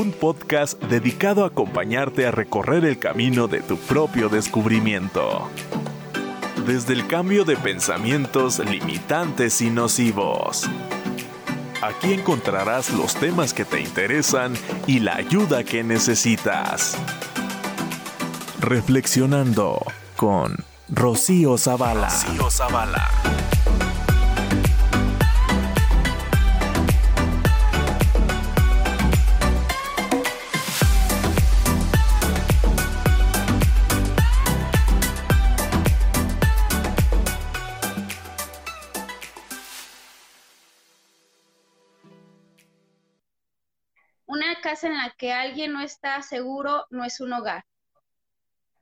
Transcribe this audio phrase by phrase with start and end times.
[0.00, 5.50] un podcast dedicado a acompañarte a recorrer el camino de tu propio descubrimiento.
[6.66, 10.70] Desde el cambio de pensamientos limitantes y nocivos.
[11.82, 14.54] Aquí encontrarás los temas que te interesan
[14.86, 16.96] y la ayuda que necesitas.
[18.58, 19.84] Reflexionando
[20.16, 20.56] con
[20.88, 22.08] Rocío Zavala.
[22.08, 23.39] Rocío Zavala.
[45.20, 47.66] Que alguien no está seguro no es un hogar.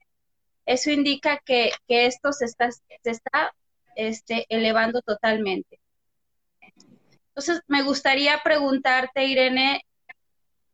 [0.67, 3.55] Eso indica que, esto se está, se está
[3.95, 5.79] este, elevando totalmente.
[7.29, 9.85] Entonces, me gustaría preguntarte, Irene,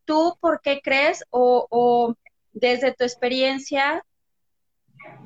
[0.05, 2.15] ¿tú por qué crees o,
[2.53, 4.03] desde tu experiencia,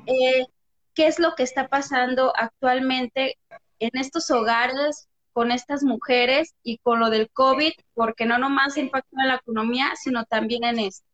[0.06, 0.46] eh,
[0.94, 3.38] qué es lo que está pasando actualmente
[3.80, 9.22] en estos hogares con estas mujeres y con lo del COVID, porque no nomás impacta
[9.22, 11.07] en la economía, sino también en esto?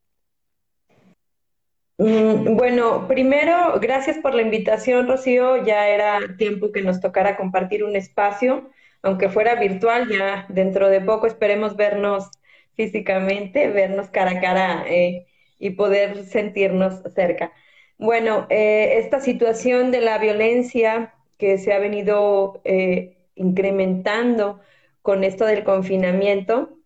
[1.98, 5.64] Mm, bueno, primero, gracias por la invitación, Rocío.
[5.66, 8.70] Ya era tiempo que nos tocara compartir un espacio
[9.04, 12.32] aunque fuera virtual, ya dentro de poco esperemos vernos
[12.76, 15.28] físicamente, vernos cara a cara eh,
[15.60, 17.52] y poder sentirnos cerca.
[17.98, 24.62] Bueno, eh, esta situación de la violencia que se ha venido eh, incrementando
[25.02, 26.78] con esto del confinamiento,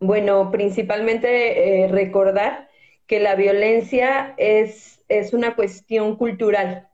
[0.00, 2.69] bueno, principalmente recordar
[3.10, 6.88] que la violencia es, es una cuestión cultural,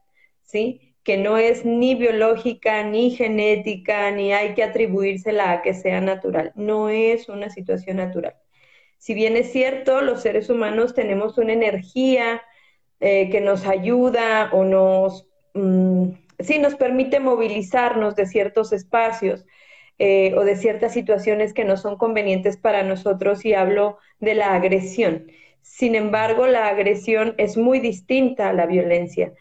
[0.45, 0.95] ¿sí?
[1.05, 6.53] que no es ni biológica, ni genética, ni hay que atribuírsela a que sea natural.
[6.55, 8.35] No es una situación natural.
[8.97, 12.41] Si bien es cierto, los seres humanos tenemos una energía
[13.01, 19.45] eh, que nos ayuda o nos, mm, sí, nos permite movilizarnos de ciertos espacios
[19.99, 24.55] eh, o de ciertas situaciones que no son convenientes para nosotros y hablo de la
[24.55, 25.27] agresión.
[25.67, 29.35] Sin embargo, la agresión es muy distinta a la violencia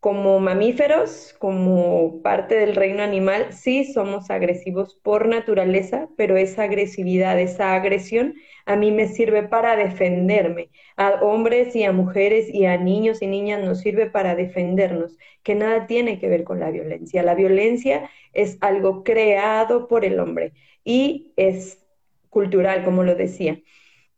[0.00, 7.40] como mamíferos, como parte del reino animal, sí somos agresivos por naturaleza, pero esa agresividad,
[7.40, 8.34] esa agresión
[8.66, 10.70] a mí me sirve para defenderme.
[10.96, 15.56] A hombres y a mujeres y a niños y niñas nos sirve para defendernos, que
[15.56, 17.22] nada tiene que ver con la violencia.
[17.24, 20.52] La violencia es algo creado por el hombre
[20.84, 21.84] y es
[22.30, 23.60] cultural, como lo decía.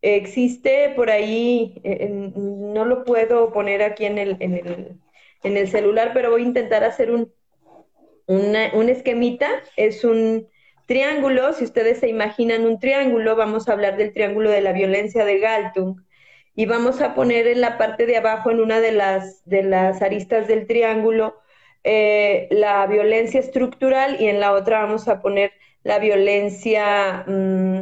[0.01, 4.99] Existe por ahí, eh, no lo puedo poner aquí en el, en el
[5.43, 7.31] en el celular, pero voy a intentar hacer un,
[8.27, 9.49] un esquemita.
[9.75, 10.47] Es un
[10.85, 15.25] triángulo, si ustedes se imaginan un triángulo, vamos a hablar del triángulo de la violencia
[15.25, 16.01] de Galtung
[16.55, 20.01] y vamos a poner en la parte de abajo, en una de las, de las
[20.01, 21.39] aristas del triángulo,
[21.83, 27.79] eh, la violencia estructural y en la otra vamos a poner la violencia mm,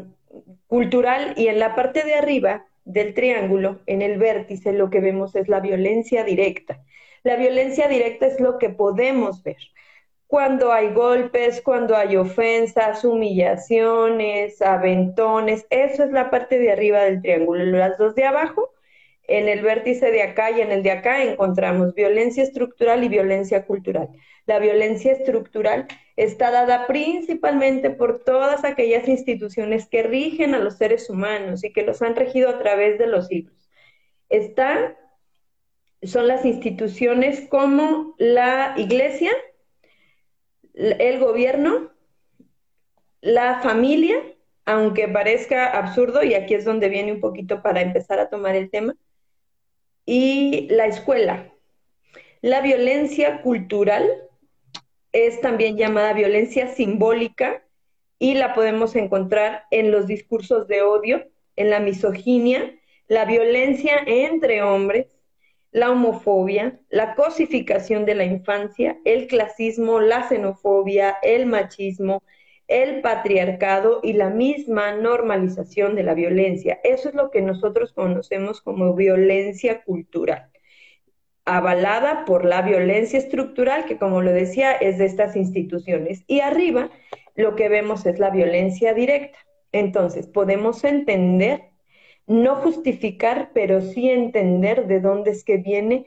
[0.67, 5.35] cultural y en la parte de arriba del triángulo, en el vértice, lo que vemos
[5.35, 6.81] es la violencia directa.
[7.23, 9.57] La violencia directa es lo que podemos ver.
[10.27, 17.21] Cuando hay golpes, cuando hay ofensas, humillaciones, aventones, eso es la parte de arriba del
[17.21, 17.63] triángulo.
[17.65, 18.73] Las dos de abajo,
[19.27, 23.65] en el vértice de acá y en el de acá encontramos violencia estructural y violencia
[23.65, 24.09] cultural.
[24.45, 31.09] La violencia estructural está dada principalmente por todas aquellas instituciones que rigen a los seres
[31.09, 33.69] humanos y que los han regido a través de los siglos.
[34.29, 34.97] Está
[36.03, 39.31] son las instituciones como la iglesia,
[40.73, 41.91] el gobierno,
[43.21, 44.15] la familia,
[44.65, 48.69] aunque parezca absurdo, y aquí es donde viene un poquito para empezar a tomar el
[48.69, 48.95] tema,
[50.05, 51.51] y la escuela.
[52.41, 54.07] La violencia cultural
[55.25, 57.63] es también llamada violencia simbólica
[58.19, 61.25] y la podemos encontrar en los discursos de odio,
[61.55, 62.75] en la misoginia,
[63.07, 65.07] la violencia entre hombres,
[65.71, 72.21] la homofobia, la cosificación de la infancia, el clasismo, la xenofobia, el machismo,
[72.67, 76.79] el patriarcado y la misma normalización de la violencia.
[76.83, 80.51] Eso es lo que nosotros conocemos como violencia cultural.
[81.47, 86.23] Avalada por la violencia estructural, que como lo decía, es de estas instituciones.
[86.27, 86.91] Y arriba
[87.35, 89.39] lo que vemos es la violencia directa.
[89.71, 91.63] Entonces, podemos entender,
[92.27, 96.05] no justificar, pero sí entender de dónde es que vienen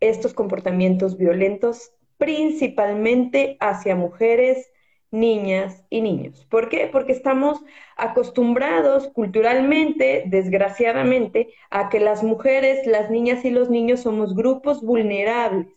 [0.00, 4.70] estos comportamientos violentos, principalmente hacia mujeres,
[5.10, 6.46] niñas y niños.
[6.48, 6.88] ¿Por qué?
[6.90, 7.60] Porque estamos
[7.96, 15.68] acostumbrados culturalmente, desgraciadamente, a que las mujeres, las niñas y los niños somos grupos vulnerables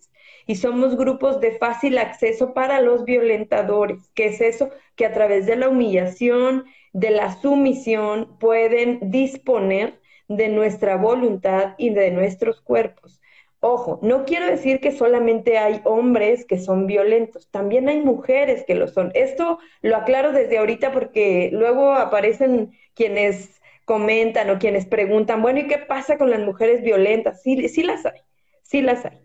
[0.45, 4.11] y somos grupos de fácil acceso para los violentadores.
[4.13, 4.69] ¿Qué es eso?
[4.95, 11.89] Que a través de la humillación, de la sumisión, pueden disponer de nuestra voluntad y
[11.91, 13.21] de nuestros cuerpos.
[13.65, 18.75] Ojo, no quiero decir que solamente hay hombres que son violentos, también hay mujeres que
[18.75, 19.11] lo son.
[19.15, 25.67] Esto lo aclaro desde ahorita porque luego aparecen quienes comentan o quienes preguntan, bueno, ¿y
[25.67, 27.41] qué pasa con las mujeres violentas?
[27.41, 28.19] Sí, sí las hay,
[28.63, 29.21] sí las hay.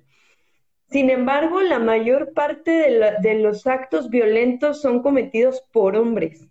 [0.91, 6.47] Sin embargo, la mayor parte de, de los actos violentos son cometidos por hombres,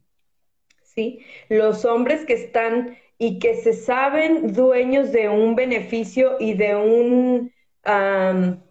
[0.84, 1.20] ¿sí?
[1.50, 7.52] Los hombres que están y que se saben dueños de un beneficio y de un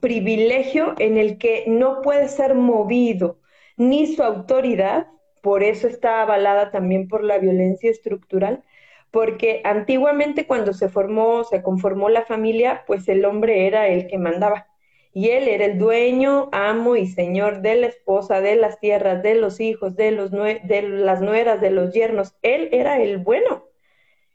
[0.01, 3.39] privilegio en el que no puede ser movido
[3.77, 5.07] ni su autoridad,
[5.43, 8.65] por eso está avalada también por la violencia estructural,
[9.11, 14.19] porque antiguamente cuando se formó, se conformó la familia, pues el hombre era el que
[14.19, 14.67] mandaba.
[15.13, 19.35] Y él era el dueño, amo y señor de la esposa, de las tierras, de
[19.35, 22.35] los hijos, de, los de las nueras, de los yernos.
[22.43, 23.65] Él era el bueno.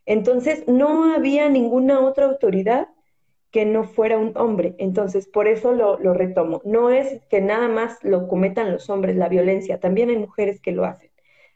[0.08, 2.88] Entonces no había ninguna otra autoridad
[3.52, 4.76] que no fuera un hombre.
[4.80, 6.62] Entonces, por eso lo, retomo.
[6.66, 10.72] No es que nada más lo cometan los hombres, la violencia, también hay mujeres que
[10.72, 11.12] lo hacen,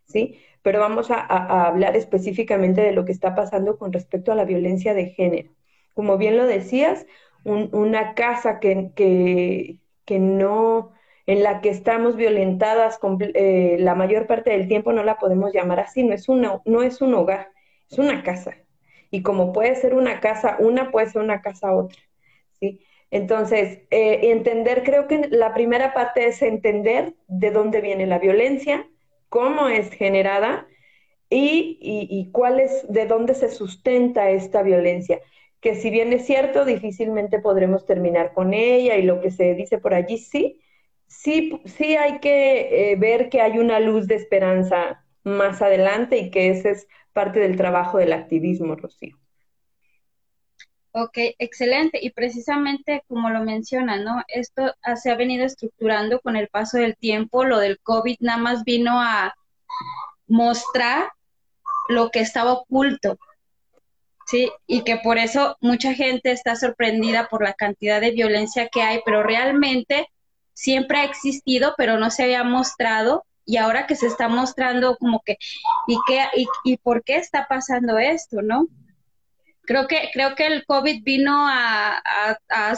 [0.06, 0.40] ¿sí?
[0.62, 1.20] Pero vamos a,
[1.68, 5.52] hablar específicamente de lo que está pasando con respecto a la violencia de género.
[5.94, 7.06] Como bien lo decías,
[7.44, 10.92] una casa que, no,
[11.28, 13.00] en la que estamos violentadas
[13.36, 16.84] eh, la mayor parte del tiempo no la podemos llamar así, no es, una, no
[16.84, 17.52] es un hogar,
[17.90, 18.56] es una casa,
[19.16, 21.98] y como puede ser una casa una, puede ser una casa otra,
[22.60, 22.82] ¿sí?
[23.12, 28.90] Entonces, eh, entender, creo que la primera parte es entender de dónde viene la violencia,
[29.30, 30.68] cómo es generada
[31.30, 35.22] y, y, cuál es, de dónde se sustenta esta violencia.
[35.62, 39.78] Que si bien es cierto, difícilmente podremos terminar con ella y lo que se dice
[39.78, 40.60] por allí, sí,
[41.08, 46.32] sí, sí hay que eh, ver que hay una luz de esperanza más adelante y
[46.32, 49.18] que ese es parte del trabajo del activismo, Rocío.
[50.92, 51.98] Ok, excelente.
[52.02, 54.22] Y precisamente como lo menciona, ¿no?
[54.28, 57.46] Esto se ha venido estructurando con el paso del tiempo.
[57.46, 59.34] Lo del COVID nada más vino a
[60.28, 61.10] mostrar
[61.88, 63.18] lo que estaba oculto,
[64.28, 64.52] ¿sí?
[64.68, 69.00] Y que por eso mucha gente está sorprendida por la cantidad de violencia que hay,
[69.06, 70.10] pero realmente
[70.54, 75.22] siempre ha existido, pero no se había mostrado y ahora que se está mostrando como
[75.24, 75.38] que,
[75.88, 76.26] ¿y, qué,
[76.64, 78.68] y, por qué está pasando esto, no?
[79.62, 82.02] Creo que, creo que el COVID vino a,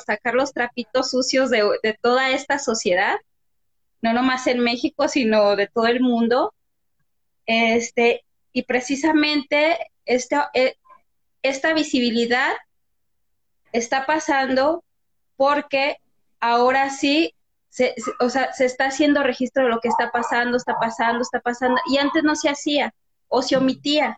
[0.05, 3.15] sacar los trapitos sucios de, toda esta sociedad,
[4.01, 6.53] no nomás en México, sino de todo el mundo.
[7.45, 10.75] Este, y precisamente esta, e,
[11.43, 12.55] esta visibilidad
[13.71, 14.83] está pasando
[15.37, 15.97] porque
[16.39, 17.33] ahora sí
[17.77, 21.39] se, o sea, se está haciendo registro de lo que está pasando, está pasando, está
[21.39, 22.91] pasando, y antes no se hacía
[23.27, 24.17] o se omitía,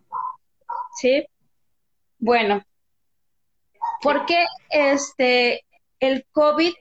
[1.01, 1.27] ¿sí?
[2.19, 2.63] Bueno,
[4.01, 5.65] ¿por qué este,
[5.99, 6.73] el COVID,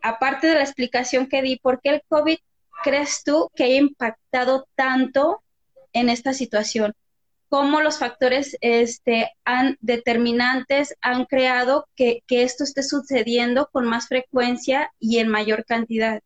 [0.00, 2.38] aparte de la explicación que di, por qué el COVID
[2.84, 5.42] crees tú que haya impactado tanto
[5.92, 6.94] en esta situación?
[7.48, 14.92] Cómo los factores este, han, determinantes han creado que, esto esté sucediendo con más frecuencia
[14.98, 16.20] y en mayor cantidad.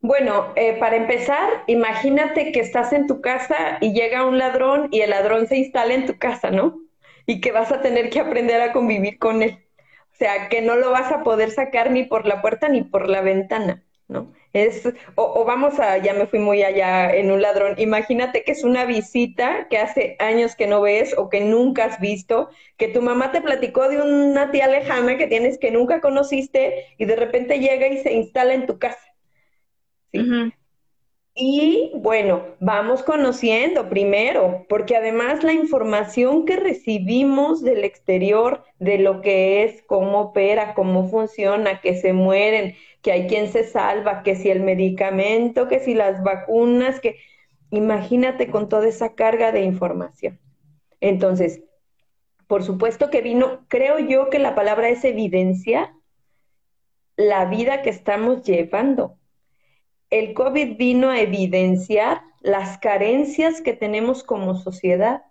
[0.00, 5.00] Bueno, eh, para empezar, imagínate que estás en tu casa y llega un ladrón y
[5.00, 6.80] el ladrón se instala en tu casa, ¿no?
[7.26, 9.64] Y que vas a tener que aprender a convivir con él.
[10.12, 13.08] O sea, que no lo vas a poder sacar ni por la puerta ni por
[13.08, 14.32] la ventana, ¿no?
[14.52, 18.64] Es, o, vamos a, ya me fui muy allá en un ladrón, imagínate que es
[18.64, 23.00] una visita que hace años que no ves o que nunca has visto, que tu
[23.00, 27.60] mamá te platicó de una tía lejana que tienes que nunca conociste y de repente
[27.60, 29.00] llega y se instala en tu casa.
[31.34, 39.22] Y bueno, vamos conociendo primero, porque además la información que recibimos del exterior, de lo
[39.22, 44.36] que es, cómo opera, cómo funciona, que se mueren, que hay quien se salva, que
[44.36, 47.18] si el medicamento, que si las vacunas, que
[47.70, 50.40] imagínate con toda esa carga de información.
[51.00, 51.62] Entonces,
[52.46, 55.94] por supuesto que vino, creo yo que la palabra es evidencia
[57.16, 59.18] la vida que estamos llevando.
[60.10, 65.22] El COVID vino a evidenciar las carencias que tenemos como sociedad,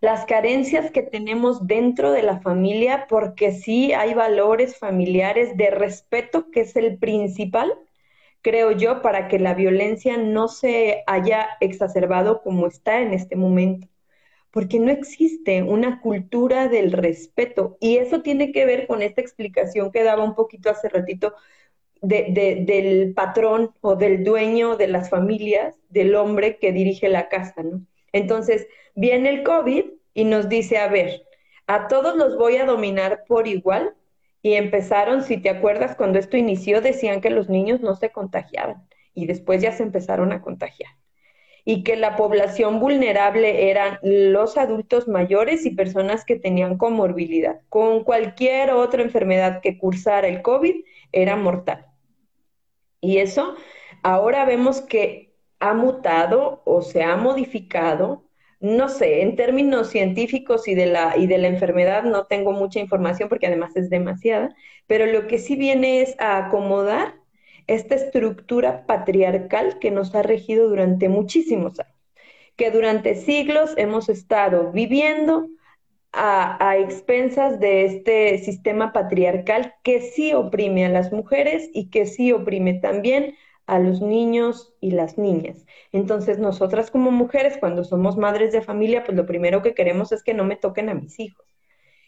[0.00, 6.50] las carencias que tenemos dentro de la familia, porque sí hay valores familiares de respeto,
[6.50, 7.72] que es el principal,
[8.42, 13.88] creo yo, para que la violencia no se haya exacerbado como está en este momento.
[14.50, 17.76] Porque no existe una cultura del respeto.
[17.80, 21.34] Y eso tiene que ver con esta explicación que daba un poquito hace ratito
[22.02, 27.84] del patrón o del dueño de las familias, del hombre que dirige la casa, ¿no?
[28.12, 31.22] Entonces, viene el COVID y nos dice, a ver,
[31.66, 33.94] a todos los voy a dominar por igual.
[34.42, 38.88] Y empezaron, si te acuerdas, cuando esto inició, decían que los niños no se contagiaban
[39.14, 40.90] y después ya se empezaron a contagiar.
[41.64, 47.60] Y que la población vulnerable eran los adultos mayores y personas que tenían comorbilidad.
[47.68, 51.86] Con cualquier otra enfermedad que cursara el COVID era mortal.
[53.00, 53.54] Y eso
[54.02, 58.24] ahora vemos que ha mutado o se ha modificado.
[58.60, 62.78] No sé, en términos científicos y de, la, y de la enfermedad no tengo mucha
[62.78, 64.54] información porque además es demasiada,
[64.86, 67.14] pero lo que sí viene es a acomodar
[67.66, 71.96] esta estructura patriarcal que nos ha regido durante muchísimos años,
[72.56, 75.48] que durante siglos hemos estado viviendo
[76.12, 82.04] a, a, expensas de este sistema patriarcal que sí oprime a las mujeres y que
[82.04, 83.36] sí oprime también
[83.70, 85.64] a los niños y las niñas.
[85.92, 90.24] Entonces, nosotras como mujeres, cuando somos madres de familia, pues lo primero que queremos es
[90.24, 91.46] que no me toquen a mis hijos.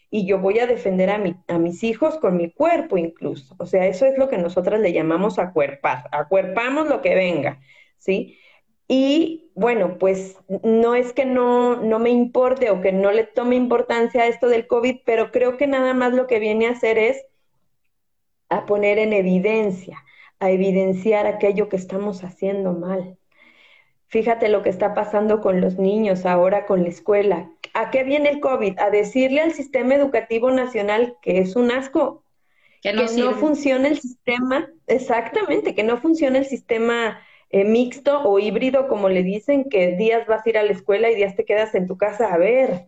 [0.09, 3.55] Y yo voy a defender a, mi, a mis hijos con mi cuerpo incluso.
[3.59, 6.09] O sea, eso es lo que nosotras le llamamos acuerpar.
[6.11, 7.61] Acuerpamos lo que venga,
[7.97, 8.37] ¿sí?
[8.89, 13.55] Y bueno, pues no es que no, no me importe o que no le tome
[13.55, 16.97] importancia a esto del COVID, pero creo que nada más lo que viene a hacer
[16.97, 17.25] es
[18.49, 20.03] a poner en evidencia,
[20.43, 23.17] a evidenciar aquello que estamos haciendo mal.
[24.07, 27.49] Fíjate lo que está pasando con los niños ahora con la escuela.
[27.73, 28.77] ¿A qué viene el COVID?
[28.77, 32.25] A decirle al sistema educativo nacional que es un asco,
[32.81, 38.21] que no, que no funciona el sistema, exactamente, que no funciona el sistema eh, mixto
[38.23, 41.37] o híbrido, como le dicen, que días vas a ir a la escuela y días
[41.37, 42.33] te quedas en tu casa.
[42.33, 42.87] A ver,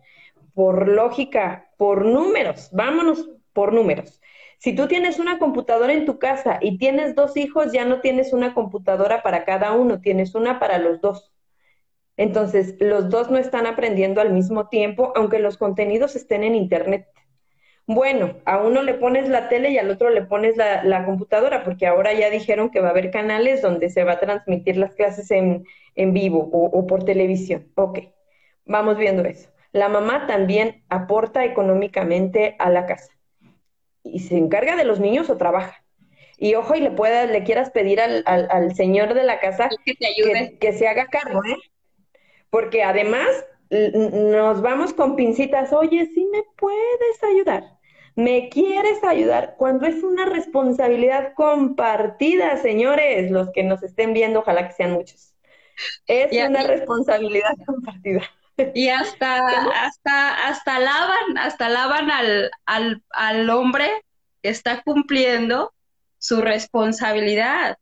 [0.52, 4.20] por lógica, por números, vámonos por números.
[4.58, 8.32] Si tú tienes una computadora en tu casa y tienes dos hijos, ya no tienes
[8.32, 11.32] una computadora para cada uno, tienes una para los dos.
[12.16, 17.06] Entonces, los dos no están aprendiendo al mismo tiempo, aunque los contenidos estén en Internet.
[17.86, 21.86] Bueno, a uno le pones la tele y al otro le pones la, computadora, porque
[21.86, 25.30] ahora ya dijeron que va a haber canales donde se va a transmitir las clases
[25.30, 27.70] en, vivo o, o por televisión.
[27.76, 28.00] Ok,
[28.64, 29.50] vamos viendo eso.
[29.72, 33.15] La mamá también aporta económicamente a la casa
[34.12, 35.84] y se encarga de los niños o trabaja.
[36.38, 39.94] Y ojo, y le puedas, le quieras pedir al, al, señor de la casa que,
[39.94, 40.58] te ayude.
[40.58, 41.56] que, se haga cargo, ¿eh?
[42.50, 43.28] Porque además
[43.70, 47.76] nos vamos con pincitas, oye, sí me puedes ayudar
[48.16, 54.66] me quieres ayudar cuando es una responsabilidad compartida, señores, los que nos estén viendo, ojalá
[54.66, 55.34] que sean muchos.
[56.06, 58.22] Es una responsabilidad compartida.
[58.74, 59.46] Y hasta,
[59.84, 63.90] hasta, hasta lavan, hasta lavan al, al, al hombre
[64.42, 65.74] que está cumpliendo
[66.18, 67.76] su responsabilidad,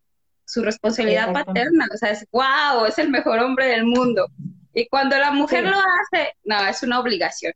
[0.45, 1.87] su responsabilidad paterna.
[1.93, 4.29] O sea, es wow, es el mejor hombre del mundo.
[4.73, 7.53] Y cuando la mujer lo hace, no, es una obligación.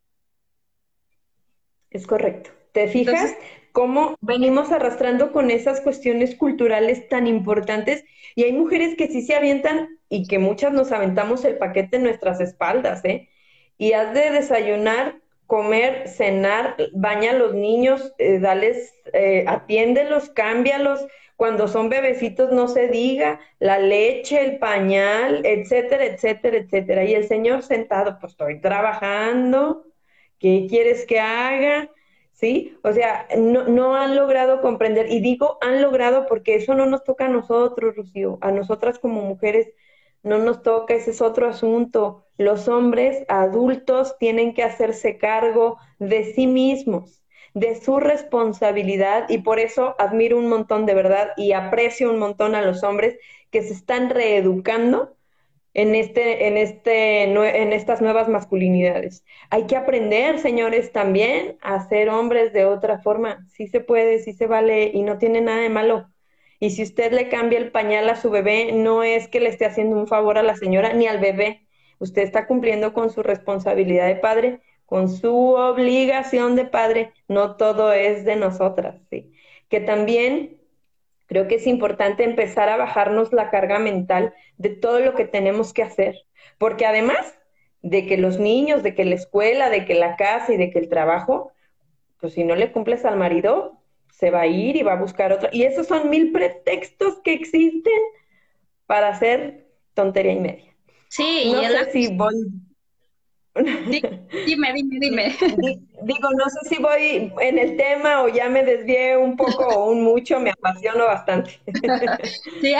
[1.91, 2.51] Es correcto.
[2.73, 3.35] ¿Te fijas
[3.79, 8.05] cómo venimos arrastrando con esas cuestiones culturales tan importantes?
[8.35, 12.03] Y hay mujeres que sí se avientan y que muchas nos aventamos el paquete en
[12.03, 13.29] nuestras espaldas, ¿eh?
[13.77, 21.07] Y has de desayunar, comer, cenar, baña a los niños, eh, dales, eh, atiéndelos, cámbialos.
[21.37, 27.05] Cuando son bebecitos no se diga, la leche, el pañal, etcétera, etcétera, etcétera.
[27.05, 29.85] Y el señor sentado, pues estoy trabajando,
[30.41, 31.89] ¿qué quieres que haga?
[32.39, 32.79] ¿Sí?
[32.85, 37.27] O sea, no, han logrado comprender, y digo han logrado porque eso no nos toca
[37.27, 39.69] a nosotros, Rocío, a nosotras como mujeres
[40.23, 42.25] no nos toca, ese es otro asunto.
[42.37, 49.59] Los hombres adultos tienen que hacerse cargo de sí mismos, de su responsabilidad, y por
[49.59, 53.19] eso admiro un montón de verdad y aprecio un montón a los hombres
[53.51, 55.17] que se están reeducando
[55.81, 59.25] en, este, en, este, en estas nuevas masculinidades.
[59.51, 63.47] Hay que aprender, señores, también a ser hombres de otra forma.
[63.49, 66.11] Sí se puede, sí se vale y no tiene nada de malo.
[66.61, 69.67] Y si usted le cambia el pañal a su bebé, no es que le esté
[69.67, 71.67] haciendo un favor a la señora ni al bebé.
[72.01, 77.93] Usted está cumpliendo con su responsabilidad de padre con su obligación de padre, no todo
[77.93, 79.31] es de nosotras, ¿sí?
[79.69, 80.58] Que también
[81.29, 85.73] creo que es importante empezar a bajarnos la carga mental de todo lo que tenemos
[85.73, 86.17] que hacer,
[86.59, 87.39] porque además
[87.83, 90.81] de que los niños, de que la escuela, de que la casa y de que
[90.81, 91.53] el trabajo,
[92.21, 93.81] pues si no le cumples al marido,
[94.11, 95.51] se va a ir y va a buscar otra.
[95.53, 98.01] Y esos son mil pretextos que existen
[98.87, 100.77] para hacer tontería y media.
[101.09, 102.35] Sí, no sé si voy
[103.65, 105.37] Dime, dime, dime.
[106.03, 109.91] Digo, no sé si voy en el tema o ya me desvié un poco o
[109.91, 111.61] un mucho, me apasiono bastante.
[112.61, 112.75] Sí,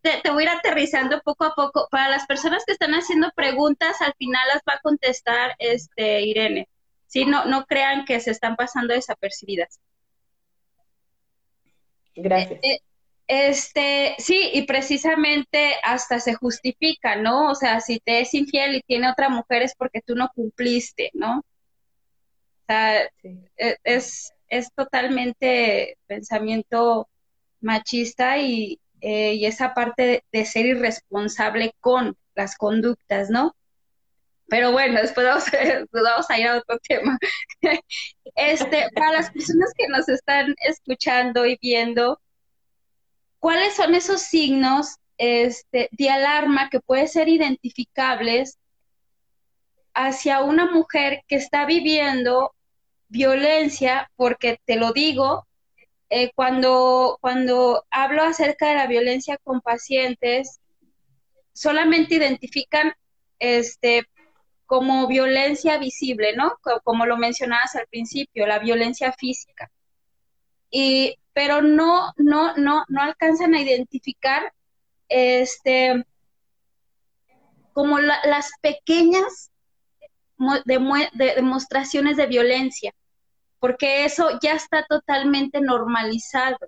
[0.00, 1.88] te, voy a ir aterrizando poco a poco.
[1.90, 6.68] Para las personas que están haciendo preguntas, al final las va a contestar este Irene.
[7.06, 9.80] Sí, no, no crean que se están pasando desapercibidas.
[12.14, 12.60] Gracias.
[12.62, 12.80] Eh, eh,
[13.28, 17.50] este, sí, y precisamente hasta se justifica, ¿no?
[17.50, 21.10] O sea, si te es infiel y tiene otra mujer es porque tú no cumpliste,
[21.12, 21.40] ¿no?
[21.40, 21.44] O
[22.66, 27.08] sea, e, es, es totalmente pensamiento
[27.60, 33.54] machista y, eh, y esa parte de, ser irresponsable con las conductas, ¿no?
[34.48, 35.44] Pero bueno, después vamos,
[35.92, 37.18] vamos a ir a otro tema.
[38.36, 42.20] Este, para las personas que nos están escuchando y viendo,
[43.38, 48.58] ¿cuáles son esos signos este, de alarma que pueden ser identificables
[49.94, 52.54] hacia una mujer que está viviendo
[53.08, 54.10] violencia?
[54.16, 55.46] Porque te lo digo,
[56.10, 57.18] eh, cuando,
[57.90, 60.60] hablo acerca de la violencia con pacientes,
[61.52, 62.94] solamente identifican
[63.38, 64.06] este,
[64.64, 66.54] como violencia visible, ¿no?
[66.82, 69.70] Como lo mencionabas al principio, la violencia física.
[70.70, 74.52] Y pero no, no, no, no alcanzan a identificar
[75.08, 76.04] este
[77.72, 79.52] como las pequeñas
[80.64, 82.92] demostraciones de violencia,
[83.60, 86.58] porque eso ya está totalmente normalizado.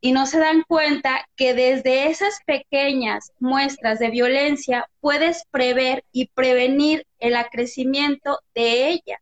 [0.00, 6.28] Y no se dan cuenta que desde esas pequeñas muestras de violencia puedes prever y
[6.28, 9.20] prevenir el acrecimiento de ella.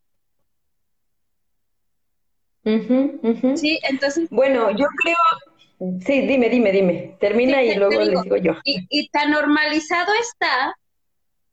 [2.65, 4.29] Sí, entonces.
[4.31, 5.17] Bueno, yo creo.
[6.07, 7.17] Sí, dime, dime, dime.
[7.19, 8.55] Termina y luego les digo yo.
[8.65, 10.77] Y, tan normalizado está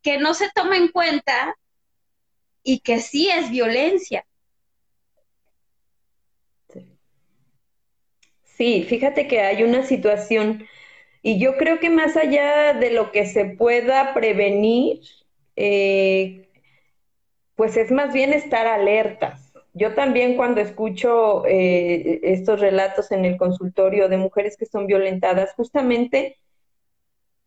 [0.02, 1.56] que no se toma en cuenta
[2.62, 4.24] y que sí es violencia.
[8.44, 8.84] Sí.
[8.84, 10.66] fíjate que hay una situación
[11.22, 15.00] y yo creo que más allá de lo que se pueda prevenir,
[15.56, 16.50] eh,
[17.54, 19.39] pues es más bien estar alertas
[19.72, 25.54] yo también cuando escucho eh, estos relatos en el consultorio de mujeres que son violentadas,
[25.54, 26.38] justamente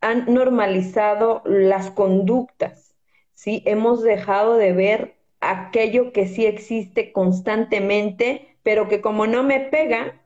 [0.00, 2.94] han normalizado las conductas,
[3.34, 3.62] ¿sí?
[3.66, 10.20] Hemos dejado de ver aquello que sí existe constantemente, pero que como no me pega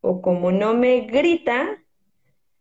[0.00, 1.82] o como no me grita,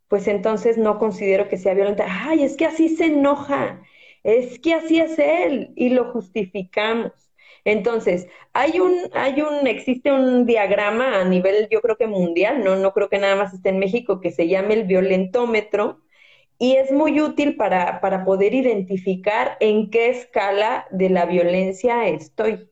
[0.07, 2.05] pues entonces no considero que sea violenta.
[2.07, 3.81] Ay, es que así se enoja,
[4.23, 7.30] es que así es él y lo justificamos.
[7.65, 12.75] Entonces, hay un, hay un, existe un diagrama a nivel, yo creo que mundial, no,
[12.75, 16.01] no creo que nada más esté en México, que se llama el violentómetro,
[16.57, 22.69] y es muy útil para, para poder identificar en qué escala de la violencia estoy.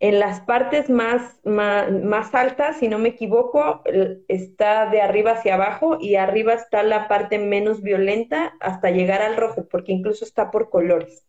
[0.00, 3.82] En las partes más, más, más, altas, si no me equivoco,
[4.28, 9.36] está de arriba hacia abajo y arriba está la parte menos violenta hasta llegar al
[9.36, 11.26] rojo, porque incluso está por colores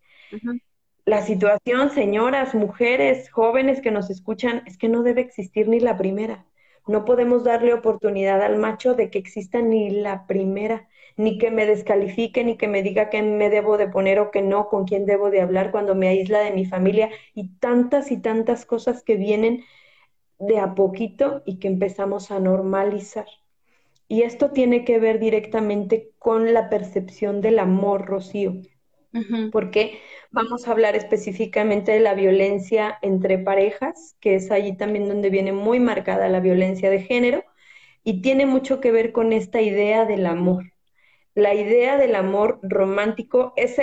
[1.07, 5.95] la situación, señoras, mujeres, jóvenes que nos escuchan, es que no debe existir ni la
[5.95, 6.45] primera.
[6.85, 11.65] No podemos darle oportunidad al macho de que exista ni la primera, ni que me
[11.65, 15.05] descalifique, ni que me diga qué me debo de poner o que no, con quién
[15.05, 19.15] debo de hablar cuando me aísla de mi familia y tantas y tantas cosas que
[19.15, 19.63] vienen
[20.39, 23.27] de a poquito y que empezamos a normalizar.
[24.09, 28.57] Y esto tiene que ver directamente con la percepción del amor, Rocío
[29.51, 29.99] porque
[30.31, 35.53] vamos a hablar específicamente de la violencia entre parejas, que es allí también donde viene
[35.53, 37.43] muy marcada la violencia de género,
[38.03, 40.71] y tiene mucho que ver con esta idea del amor.
[41.35, 43.77] La idea del amor romántico es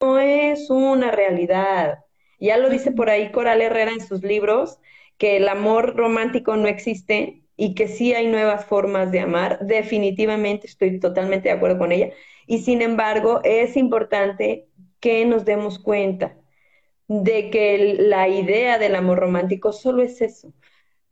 [0.00, 2.00] no es una realidad.
[2.38, 4.78] Ya lo dice por ahí Coral Herrera en sus libros,
[5.18, 9.58] que el amor romántico no existe y que sí hay nuevas formas de amar.
[9.60, 12.10] Definitivamente estoy totalmente de acuerdo con ella.
[12.50, 14.66] Y sin embargo, es importante
[14.98, 16.36] que nos demos cuenta
[17.06, 20.52] de que la idea del amor romántico solo es eso.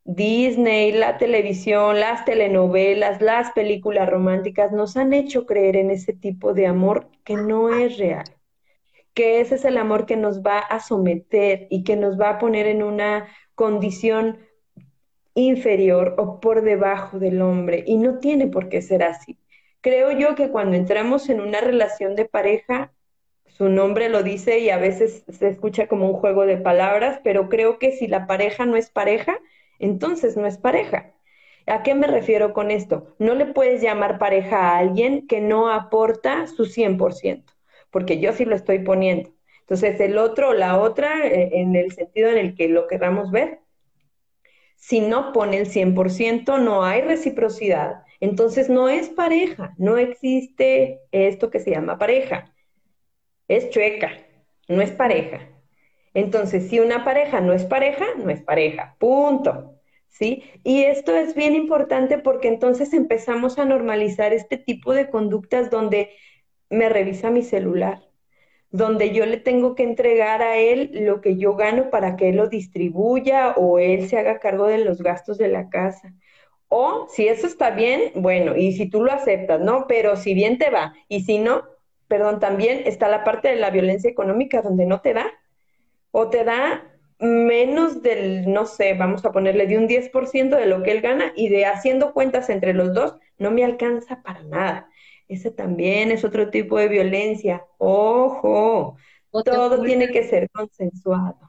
[0.03, 6.55] Disney, la televisión, las telenovelas, las películas románticas nos han hecho creer en ese tipo
[6.55, 8.24] de amor que no es real,
[9.14, 12.38] que ese es el amor que nos va a someter y que nos va a
[12.40, 14.40] poner en una condición
[15.35, 19.38] inferior o por debajo del hombre y no tiene por qué ser así.
[19.81, 22.93] Creo yo que cuando entramos en una relación de pareja,
[23.47, 27.49] su nombre lo dice y a veces se escucha como un juego de palabras, pero
[27.49, 29.38] creo que si la pareja no es pareja,
[29.79, 31.12] entonces no es pareja.
[31.67, 33.14] ¿A qué me refiero con esto?
[33.19, 37.53] No le puedes llamar pareja a alguien que no aporta su 100%,
[37.91, 39.31] porque yo sí lo estoy poniendo.
[39.61, 43.31] Entonces, el otro o la otra, eh, en el sentido en el que lo queramos
[43.31, 43.61] ver,
[44.77, 48.03] si no pone el 100%, no hay reciprocidad.
[48.20, 52.52] Entonces, no es pareja, no existe esto que se llama pareja.
[53.48, 54.12] Es chueca,
[54.68, 55.40] no es pareja.
[56.14, 58.96] Entonces, si una pareja no es pareja, no es pareja.
[58.98, 59.78] Punto.
[60.09, 60.42] ¿sí?
[60.64, 66.11] Y esto es bien importante porque entonces empezamos a normalizar este tipo de conductas donde
[66.70, 68.02] me revisa mi celular,
[68.70, 72.37] donde yo le tengo que entregar a él lo que yo gano para que él
[72.37, 76.14] lo distribuya o él se haga cargo de los gastos de la casa.
[76.68, 79.87] O si eso está bien, bueno, y si tú lo aceptas, ¿no?
[79.87, 81.64] Pero si bien te va, y si no,
[82.09, 85.31] perdón, también está la parte de la violencia económica donde no te da,
[86.11, 86.85] o te da
[87.18, 91.33] menos del, no sé, vamos a ponerle de un 10% de lo que él gana
[91.35, 94.88] y de haciendo cuentas entre los dos, no me alcanza para nada.
[95.26, 97.64] Ese también es otro tipo de violencia.
[97.78, 98.96] Ojo,
[99.31, 101.47] todo tiene que ser consensuado.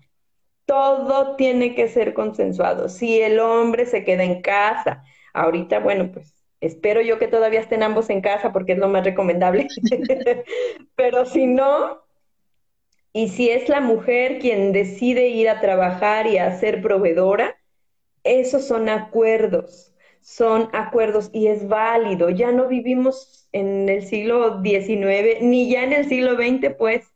[0.69, 2.89] Todo tiene que ser consensuado.
[2.89, 5.03] Si el hombre se queda en casa,
[5.33, 9.03] ahorita, bueno, pues espero yo que todavía estén ambos en casa porque es lo más
[9.03, 9.67] recomendable.
[10.95, 12.03] Pero si no,
[13.13, 17.57] y si es la mujer quien decide ir a trabajar y a ser proveedora,
[18.23, 22.29] esos son acuerdos, son acuerdos y es válido.
[22.29, 27.11] Ya no vivimos en el siglo XIX ni ya en el siglo XX, pues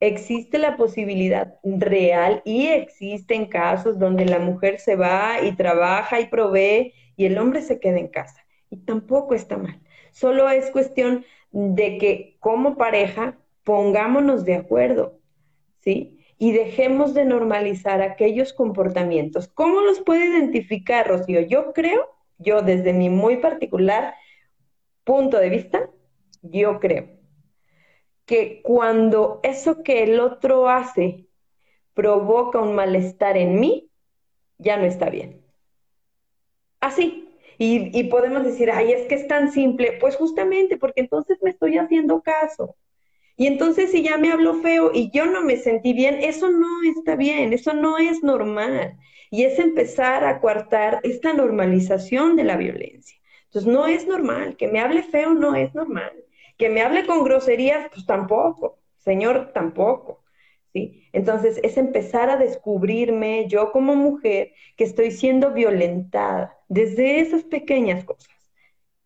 [0.00, 6.28] existe la posibilidad real y existen casos donde la mujer se va y trabaja y
[6.28, 8.44] provee y el hombre se queda en casa.
[8.70, 9.80] Y tampoco está mal.
[10.12, 15.20] Solo es cuestión de que como pareja pongámonos de acuerdo
[15.84, 16.18] ¿sí?
[16.38, 19.48] Y dejemos de normalizar aquellos comportamientos.
[19.48, 21.40] ¿Cómo los puede identificar, Rocío?
[21.42, 24.14] Yo creo, yo desde mi muy particular
[25.04, 25.90] punto de vista,
[26.42, 27.08] yo creo
[28.26, 31.26] que cuando eso que el otro hace
[31.94, 33.90] provoca un malestar en mí,
[34.58, 35.42] ya no está bien.
[36.80, 37.20] Así.
[37.56, 39.96] Y, podemos decir, ay, es que es tan simple.
[40.00, 42.76] Pues justamente porque entonces me estoy haciendo caso.
[43.36, 46.82] Y entonces si ya me habló feo y yo no me sentí bien, eso no
[46.96, 48.96] está bien, eso no es normal.
[49.30, 53.18] Y es empezar a coartar esta normalización de la violencia.
[53.46, 56.12] Entonces no es normal, que me hable feo no es normal,
[56.58, 60.22] que me hable con groserías, pues tampoco, Señor, tampoco.
[60.72, 61.08] ¿Sí?
[61.12, 68.04] Entonces es empezar a descubrirme yo como mujer que estoy siendo violentada desde esas pequeñas
[68.04, 68.34] cosas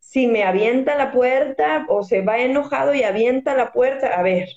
[0.09, 4.49] si me avienta la puerta o se va enojado y avienta la puerta, a ver,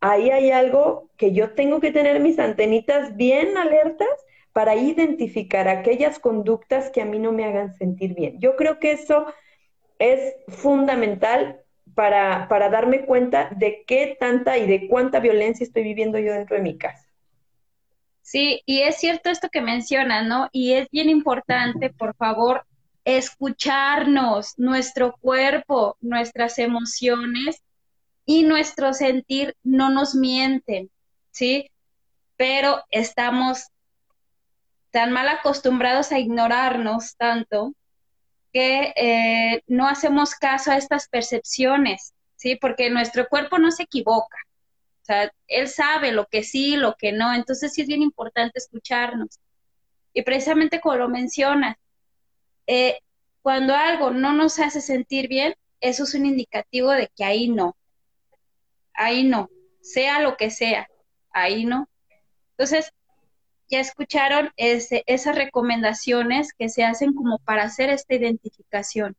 [0.00, 4.06] ahí hay algo que yo tengo que tener mis antenitas bien alertas
[4.52, 8.38] para identificar aquellas conductas que a mí no me hagan sentir bien.
[8.40, 9.24] Yo creo que eso
[9.98, 11.63] es fundamental
[11.94, 16.56] para, para darme cuenta de qué tanta y de cuánta violencia estoy viviendo yo dentro
[16.56, 17.06] de mi casa.
[18.22, 20.48] Sí, y es cierto esto que mencionas, ¿no?
[20.50, 22.66] Y es bien importante, por favor,
[23.04, 27.62] escucharnos, nuestro cuerpo, nuestras emociones
[28.24, 30.90] y nuestro sentir no nos mienten,
[31.30, 31.70] ¿sí?
[32.36, 33.68] Pero estamos
[34.90, 37.74] tan mal acostumbrados a ignorarnos tanto
[38.54, 42.54] que eh, no hacemos caso a estas percepciones, ¿sí?
[42.54, 44.38] Porque nuestro cuerpo no se equivoca.
[45.02, 47.34] O sea, él sabe lo que sí, lo que no.
[47.34, 49.40] Entonces sí es bien importante escucharnos.
[50.12, 51.76] Y precisamente como lo mencionas,
[52.68, 53.00] eh,
[53.42, 57.76] cuando algo no nos hace sentir bien, eso es un indicativo de que ahí no,
[58.94, 59.50] ahí no,
[59.82, 60.88] sea lo que sea,
[61.30, 61.88] ahí no.
[62.52, 62.92] Entonces,
[63.74, 69.16] ya escucharon esas recomendaciones que se hacen como para hacer esta identificación.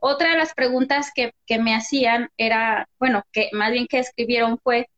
[0.00, 4.90] Otra de las preguntas que, me hacían era, bueno, que más bien que escribieron fue,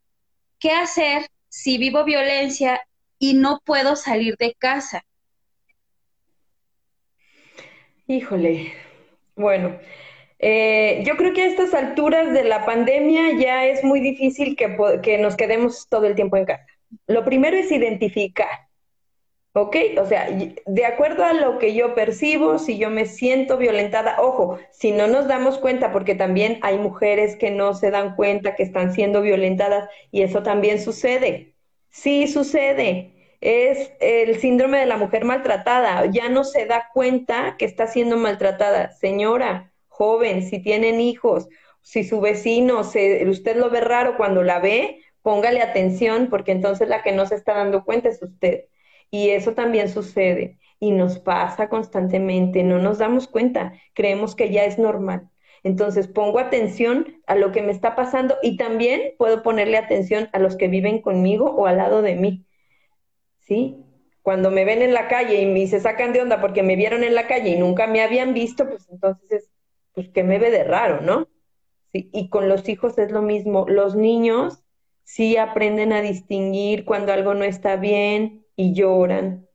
[0.59, 2.81] ¿qué hacer si vivo violencia
[3.21, 5.05] y no puedo salir de casa?
[8.09, 8.73] Híjole,
[9.37, 9.79] bueno,
[10.41, 15.19] eh, yo creo que a estas alturas de la pandemia ya es muy difícil que
[15.19, 16.74] nos quedemos todo el tiempo en casa.
[17.07, 18.65] Lo primero es identificar
[19.57, 19.77] ¿Ok?
[20.01, 20.29] O sea,
[20.67, 25.07] de acuerdo a lo que yo percibo, si yo me siento violentada, ojo, si no
[25.07, 29.23] nos damos cuenta, porque también hay mujeres que no se dan cuenta que están siendo
[29.23, 31.55] violentadas y eso también sucede.
[31.91, 33.13] Sí sucede.
[33.41, 36.07] Es el síndrome de la mujer maltratada.
[36.07, 38.91] Ya no se da cuenta que está siendo maltratada.
[38.91, 41.49] Señora, joven, si tienen hijos,
[41.81, 46.87] si su vecino, se, usted lo ve raro cuando la ve, póngale atención porque entonces
[46.87, 48.67] la que no se está dando cuenta es usted.
[49.11, 54.65] Y eso también sucede y nos pasa constantemente, no nos damos cuenta, creemos que ya
[54.65, 55.31] es normal.
[55.63, 60.39] Entonces pongo atención a lo que me está pasando y también puedo ponerle atención a
[60.39, 62.45] los que viven conmigo o al lado de mí.
[63.41, 63.83] ¿Sí?
[64.21, 67.03] Cuando me ven en la calle y me se sacan de onda porque me vieron
[67.03, 69.51] en la calle y nunca me habían visto, pues entonces es,
[69.95, 71.29] pues que me ve de raro, ¿no?
[71.93, 72.11] ¿Sí?
[72.13, 73.65] Y con los hijos es lo mismo.
[73.67, 74.65] Los niños
[75.05, 79.47] sí aprenden a distinguir cuando algo no está bien, y lloran.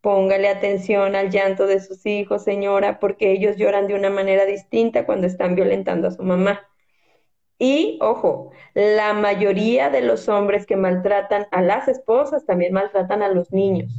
[0.00, 5.06] Póngale atención al llanto de sus hijos, señora, porque ellos lloran de una manera distinta
[5.06, 6.60] cuando están violentando a su mamá.
[7.58, 13.28] Y, ojo, la mayoría de los hombres que maltratan a las esposas también maltratan a
[13.28, 13.92] los niños.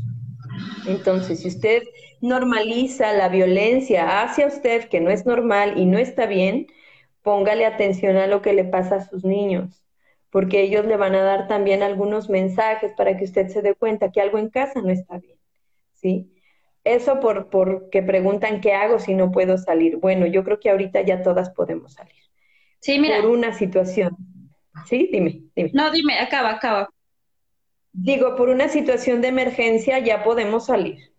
[0.86, 1.84] Entonces, si usted
[2.20, 6.68] normaliza la violencia hacia usted, que no es normal y no está bien,
[7.22, 9.83] póngale atención a lo que le pasa a sus niños
[10.34, 14.12] porque ellos le van a dar también algunos mensajes para que usted se dé cuenta
[14.12, 15.38] que algo en casa no está bien,
[15.94, 16.34] ¿sí?
[16.84, 19.98] Eso por porque preguntan qué hago si no puedo salir.
[19.98, 22.16] Bueno, yo creo que ahorita ya todas podemos salir.
[22.80, 23.22] Sí, mira.
[23.22, 24.18] Por una situación.
[24.88, 25.70] Sí, dime, dime.
[25.72, 26.90] No, dime, acaba, acaba.
[27.92, 31.13] Digo, por una situación de emergencia ya podemos salir.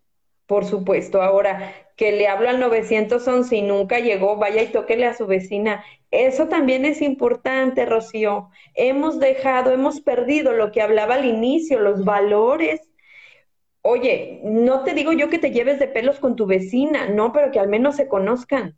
[0.46, 1.22] Por supuesto.
[1.22, 5.84] Ahora, que le hablo al 911 y nunca llegó, vaya y tóquele a su vecina.
[6.10, 8.50] Eso también es importante, Rocío.
[8.74, 12.80] Hemos dejado, hemos perdido lo que hablaba al inicio, los valores.
[13.82, 17.50] Oye, no te digo yo que te lleves de pelos con tu vecina, no, pero
[17.50, 18.76] que al menos se conozcan.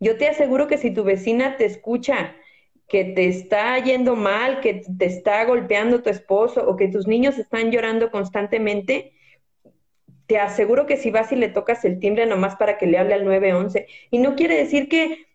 [0.00, 2.36] Yo te aseguro que si tu vecina te escucha
[2.88, 7.38] que te está yendo mal, que te está golpeando tu esposo o que tus niños
[7.38, 9.12] están llorando constantemente,
[10.32, 13.12] te aseguro que si vas y le tocas el timbre nomás para que le hable
[13.12, 15.26] al 911, y no quiere decir que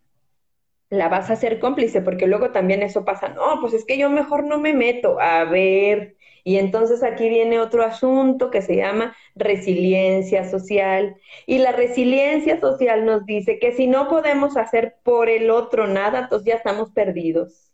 [0.89, 4.09] la vas a hacer cómplice, porque luego también eso pasa, no, pues es que yo
[4.09, 9.15] mejor no me meto, a ver, y entonces aquí viene otro asunto que se llama
[9.35, 11.17] resiliencia social.
[11.45, 16.21] Y la resiliencia social nos dice que si no podemos hacer por el otro nada,
[16.21, 17.71] entonces ya estamos perdidos.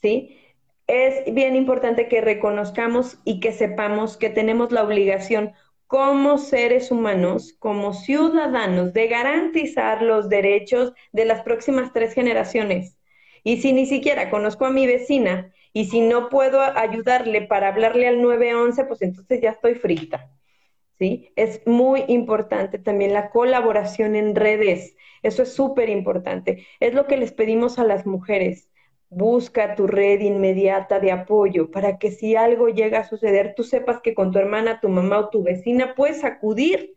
[0.00, 0.38] ¿Sí?
[0.86, 5.54] Es bien importante que reconozcamos y que sepamos que tenemos la obligación
[5.92, 12.96] como seres humanos, como ciudadanos, de garantizar los derechos de las próximas tres generaciones.
[13.44, 18.08] Y si ni siquiera conozco a mi vecina y si no puedo ayudarle para hablarle
[18.08, 20.30] al 911, pues entonces ya estoy frita.
[20.98, 21.30] ¿Sí?
[21.36, 24.96] Es muy importante también la colaboración en redes.
[25.22, 26.66] Eso es súper importante.
[26.80, 28.70] Es lo que les pedimos a las mujeres.
[29.14, 34.00] Busca tu red inmediata de apoyo para que si algo llega a suceder, tú sepas
[34.00, 36.96] que con tu hermana, tu mamá o tu vecina puedes acudir.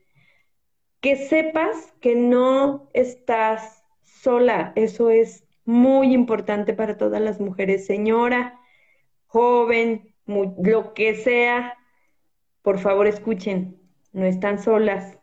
[1.02, 4.72] Que sepas que no estás sola.
[4.76, 7.86] Eso es muy importante para todas las mujeres.
[7.86, 8.60] Señora,
[9.28, 11.78] joven, lo que sea,
[12.62, 13.80] por favor escuchen,
[14.14, 15.20] no están solas.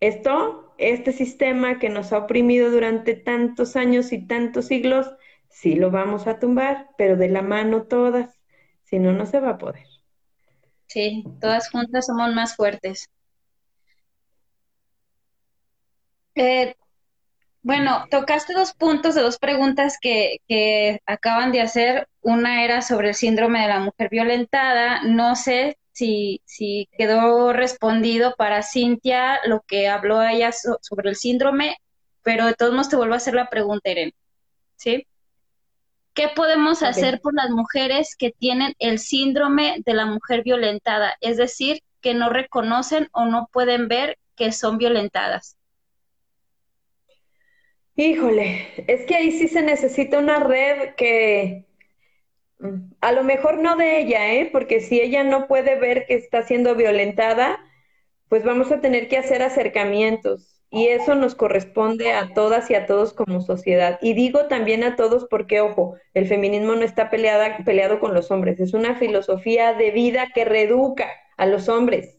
[0.00, 5.14] Esto, este sistema que nos ha oprimido durante tantos años y tantos siglos,
[5.52, 8.40] sí lo vamos a tumbar, pero de la mano todas,
[8.82, 9.86] si no, no se va a poder.
[10.86, 13.08] Sí, todas juntas somos más fuertes.
[16.34, 16.74] Eh,
[17.62, 22.08] bueno, tocaste dos puntos de dos preguntas que, que, acaban de hacer.
[22.20, 25.02] Una era sobre el síndrome de la mujer violentada.
[25.04, 31.76] No sé si, si quedó respondido para Cintia lo que habló ella sobre el síndrome,
[32.22, 34.14] pero de todos modos te vuelvo a hacer la pregunta, Irene.
[34.76, 35.06] ¿Sí?
[36.14, 41.16] ¿Qué podemos hacer por las mujeres que tienen el síndrome de la mujer violentada?
[41.20, 45.56] Es decir, que no reconocen o no pueden ver que son violentadas.
[47.94, 51.66] Híjole, es que ahí sí se necesita una red que
[52.58, 54.48] mm, a lo mejor no de ella, ¿eh?
[54.50, 57.60] porque si ella no puede ver que está siendo violentada,
[58.28, 60.61] pues vamos a tener que hacer acercamientos.
[60.72, 63.98] Y eso nos corresponde a todas y a todos como sociedad.
[64.02, 68.30] Y digo también a todos porque, ojo, el feminismo no está peleada, peleado con los
[68.32, 72.18] hombres, es una filosofía de vida que reeduca a los hombres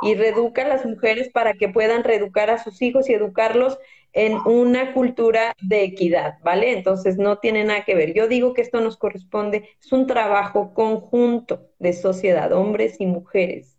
[0.00, 3.78] y reeduca a las mujeres para que puedan reeducar a sus hijos y educarlos
[4.12, 6.72] en una cultura de equidad, ¿vale?
[6.72, 8.14] Entonces no tiene nada que ver.
[8.14, 13.78] Yo digo que esto nos corresponde, es un trabajo conjunto de sociedad, hombres y mujeres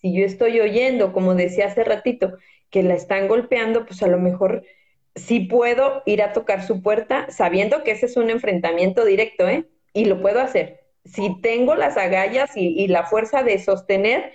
[0.00, 2.36] Si yo estoy oyendo, como decía hace ratito,
[2.72, 4.64] que la están golpeando, pues a lo mejor
[5.14, 9.66] sí puedo ir a tocar su puerta sabiendo que ese es un enfrentamiento directo, ¿eh?
[9.92, 10.80] Y lo puedo hacer.
[11.04, 14.32] Si tengo las agallas y, la fuerza de sostener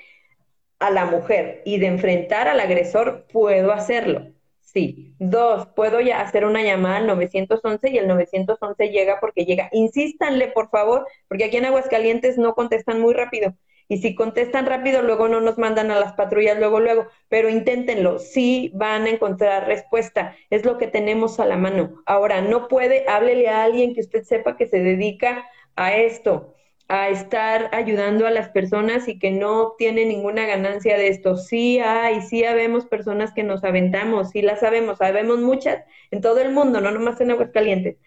[0.79, 4.27] a la mujer y de enfrentar al agresor, puedo hacerlo.
[4.61, 5.15] Sí.
[5.17, 9.69] Dos, puedo ya hacer una llamada al 911 y el 911 llega porque llega.
[9.71, 13.55] Insístanle, por favor, porque aquí en Aguascalientes no contestan muy rápido.
[13.89, 18.19] Y si contestan rápido, luego no nos mandan a las patrullas, luego, luego, pero inténtenlo,
[18.19, 22.01] sí van a encontrar respuesta, es lo que tenemos a la mano.
[22.05, 25.47] Ahora, no puede, háblele a alguien que usted sepa que se dedica
[25.77, 26.53] a esto,
[26.89, 31.37] a estar ayudando a las personas y que no obtiene ninguna ganancia de esto.
[31.37, 36.39] Sí hay, sí habemos personas que nos aventamos, sí las sabemos, sabemos muchas en todo
[36.41, 37.97] el mundo, no nomás en Aguascalientes.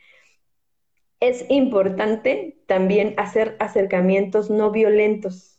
[1.20, 5.49] Es importante también hacer acercamientos no violentos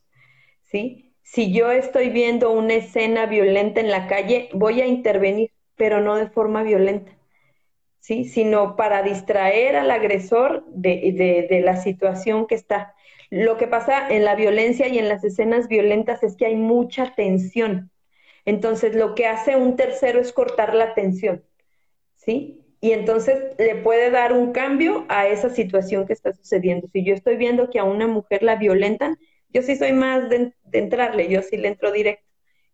[0.71, 1.15] ¿sí?
[1.23, 6.15] Si yo estoy viendo una escena violenta en la calle, voy a intervenir, pero no
[6.15, 7.17] de forma violenta,
[7.99, 8.25] ¿sí?
[8.25, 12.95] Sino para distraer al agresor de, de la situación que está.
[13.29, 17.13] Lo que pasa en la violencia y en las escenas violentas es que hay mucha
[17.15, 17.91] tensión.
[18.45, 21.43] Entonces, lo que hace un tercero es cortar la tensión,
[22.15, 22.65] ¿sí?
[22.81, 26.87] Y entonces le puede dar un cambio a esa situación que está sucediendo.
[26.91, 29.17] Si yo estoy viendo que a una mujer la violentan,
[29.53, 32.25] yo sí soy más de, entrarle, yo sí le entro directo.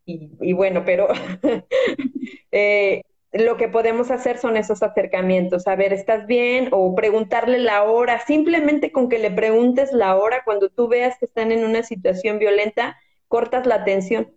[0.05, 1.09] Y, bueno, pero
[2.51, 6.69] eh, lo que podemos hacer son esos acercamientos, a ver, ¿estás bien?
[6.71, 11.25] O preguntarle la hora, simplemente con que le preguntes la hora cuando tú veas que
[11.25, 14.33] están en una situación violenta, cortas la tensión.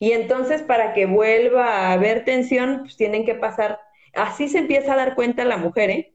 [0.00, 3.78] Y entonces para que vuelva a haber tensión, pues tienen que pasar,
[4.14, 6.14] así se empieza a dar cuenta la mujer, ¿eh?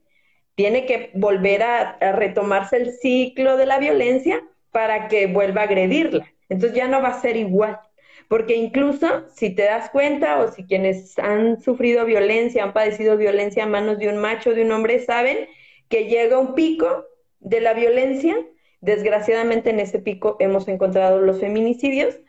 [0.56, 6.28] Tiene que volver a retomarse el ciclo de la violencia para que vuelva a agredirla.
[6.50, 7.80] Entonces ya no va a ser igual.
[8.28, 13.64] Porque incluso si te das cuenta o si quienes han sufrido violencia, han padecido violencia
[13.64, 15.48] a manos de un macho, de un hombre, saben
[15.88, 17.06] que llega un pico
[17.40, 18.36] de la violencia.
[18.82, 22.20] Desgraciadamente en ese pico hemos encontrado los feminicidios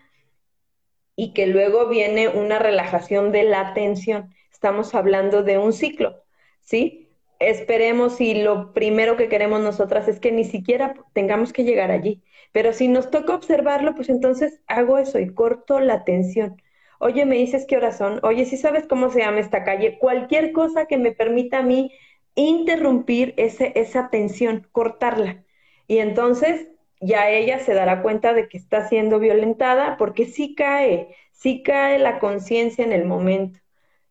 [1.17, 4.35] y que luego viene una relajación de la atención.
[4.53, 6.23] Estamos hablando de un ciclo,
[6.61, 7.09] ¿sí?
[7.39, 12.23] Esperemos y lo primero que queremos nosotras es que ni siquiera tengamos que llegar allí
[12.55, 16.63] pero si nos toca observarlo, pues entonces hago eso y corto la atención.
[17.01, 18.21] Oye, me dices qué horas son.
[18.23, 21.93] Oye, si sabes cómo se llama esta calle, cualquier cosa que me permita a mí
[22.37, 25.45] interrumpir ese, esa tensión, cortarla.
[25.89, 26.69] Y entonces
[27.01, 31.99] ya ella se dará cuenta de que está siendo violentada porque sí cae, sí cae
[31.99, 33.59] la conciencia en el momento,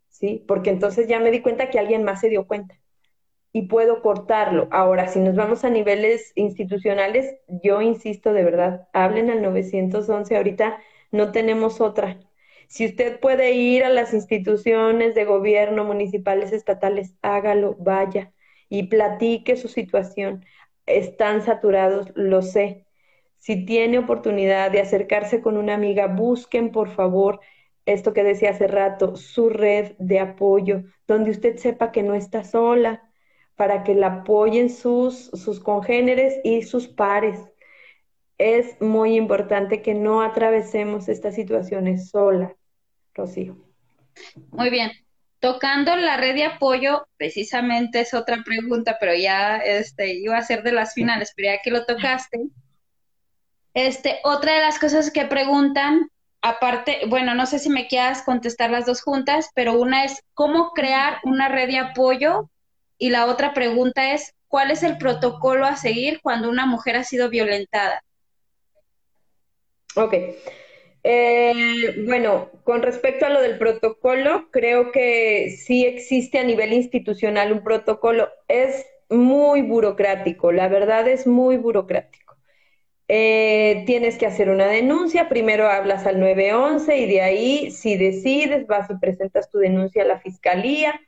[0.09, 0.43] ¿sí?
[0.47, 2.75] Porque entonces ya me di cuenta que alguien más se dio cuenta
[3.53, 4.67] y puedo cortarlo.
[4.71, 10.79] Ahora, si nos vamos a niveles institucionales, yo insisto de verdad, hablen al 911, ahorita
[11.11, 12.19] no tenemos otra.
[12.67, 18.33] Si usted puede ir a las instituciones de gobierno, municipales, estatales, hágalo, vaya
[18.69, 20.45] y platique su situación.
[20.87, 22.87] Están saturados, lo sé.
[23.37, 27.39] Si tiene oportunidad de acercarse con una amiga, busquen por favor
[27.85, 32.43] esto que decía hace rato, su red de apoyo, donde usted sepa que no está
[32.43, 33.12] sola,
[33.55, 37.39] para que la apoyen sus, sus congéneres y sus pares.
[38.37, 42.51] Es muy importante que no atravesemos estas situaciones solas,
[43.13, 43.57] Rocío.
[44.51, 44.91] Muy bien.
[45.39, 50.63] Tocando la red de apoyo, precisamente es otra pregunta, pero ya este, iba a ser
[50.63, 52.47] de las finales, pero ya que lo tocaste.
[53.73, 56.09] Este, otra de las cosas que preguntan,
[56.41, 60.71] aparte, bueno, no sé si me quieras contestar las dos juntas, pero una es cómo
[60.71, 62.49] crear una red de apoyo
[63.03, 67.03] y la otra pregunta es, ¿cuál es el protocolo a seguir cuando una mujer ha
[67.03, 68.01] sido violentada?
[69.97, 70.13] Ok.
[71.03, 77.51] Eh, bueno, con respecto a lo del protocolo, creo que sí existe a nivel institucional
[77.51, 78.29] un protocolo.
[78.47, 82.37] Es muy burocrático, la verdad es muy burocrático.
[83.09, 88.65] Eh, tienes que hacer una denuncia, primero hablas al 911 y de ahí, si decides,
[88.65, 91.01] vas y presentas tu denuncia a la fiscalía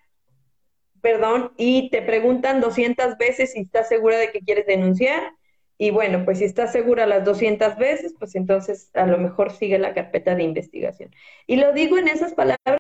[1.05, 5.33] perdón, y te preguntan 200 veces si estás segura de que quieres denunciar.
[5.77, 9.77] Y bueno, pues si estás segura las 200 veces, pues entonces a lo mejor sigue
[9.77, 11.13] la carpeta de investigación.
[11.45, 12.79] Y lo digo en esas palabras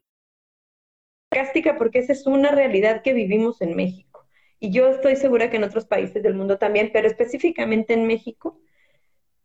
[1.31, 4.25] sarcástica porque esa es una realidad que vivimos en México.
[4.59, 8.59] Y yo estoy segura que en otros países del mundo también, pero específicamente en México,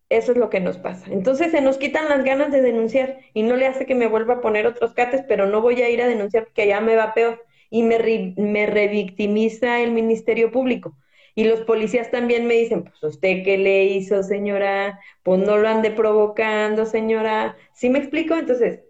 [0.09, 1.05] eso es lo que nos pasa.
[1.11, 4.37] Entonces se nos quitan las ganas de denunciar y no le hace que me vuelva
[4.37, 7.13] a poner otros cates, pero no voy a ir a denunciar porque allá me va
[7.13, 10.97] peor y me, me revictimiza el Ministerio Público.
[11.35, 15.69] Y los policías también me dicen, pues usted qué le hizo, señora, pues no lo
[15.69, 17.57] ande provocando, señora.
[17.73, 18.35] ¿Sí me explico?
[18.35, 18.81] Entonces,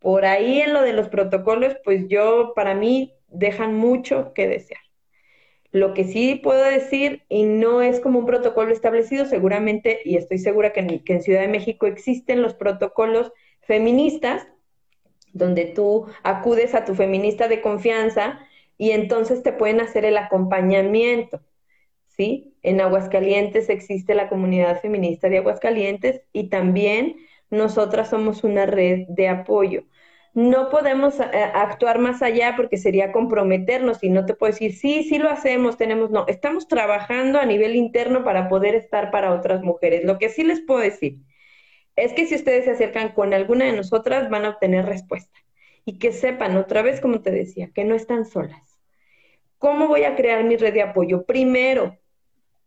[0.00, 4.80] por ahí en lo de los protocolos, pues yo, para mí, dejan mucho que desear.
[5.70, 10.38] Lo que sí puedo decir, y no es como un protocolo establecido, seguramente, y estoy
[10.38, 14.46] segura que que en Ciudad de México existen los protocolos feministas,
[15.34, 18.40] donde tú acudes a tu feminista de confianza
[18.78, 21.42] y entonces te pueden hacer el acompañamiento.
[22.08, 22.54] ¿Sí?
[22.62, 27.16] En Aguascalientes existe la comunidad feminista de Aguascalientes y también
[27.50, 29.82] nosotras somos una red de apoyo.
[30.32, 31.24] No podemos eh,
[31.54, 35.76] actuar más allá porque sería comprometernos y no te puedo decir, sí, sí lo hacemos,
[35.76, 40.04] tenemos, no, estamos trabajando a nivel interno para poder estar para otras mujeres.
[40.04, 41.18] Lo que sí les puedo decir
[41.96, 45.38] es que si ustedes se acercan con alguna de nosotras van a obtener respuesta
[45.84, 48.80] y que sepan otra vez, como te decía, que no están solas.
[49.58, 51.24] ¿Cómo voy a crear mi red de apoyo?
[51.24, 51.98] Primero,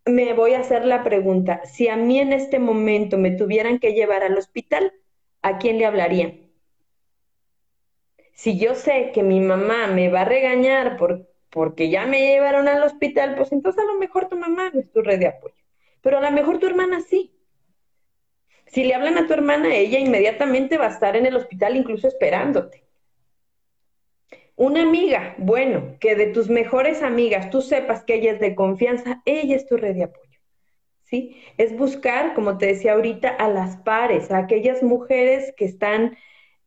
[0.06, 3.94] me voy a hacer la pregunta, si a mí en este momento me tuvieran que
[3.94, 4.94] llevar al hospital,
[5.42, 6.34] ¿a quién le hablaría?
[8.34, 12.68] Si yo sé que mi mamá me va a regañar por, porque ya me llevaron
[12.68, 15.56] al hospital, pues entonces a lo mejor tu mamá no es tu red de apoyo,
[16.02, 17.37] pero a lo mejor tu hermana sí.
[18.68, 22.08] Si le hablan a tu hermana, ella inmediatamente va a estar en el hospital incluso
[22.08, 22.84] esperándote.
[24.56, 29.22] Una amiga, bueno, que de tus mejores amigas tú sepas que ella es de confianza,
[29.26, 30.40] ella es tu red de apoyo.
[31.04, 31.38] ¿Sí?
[31.58, 36.18] Es buscar, como te decía ahorita, a las pares, a aquellas mujeres que están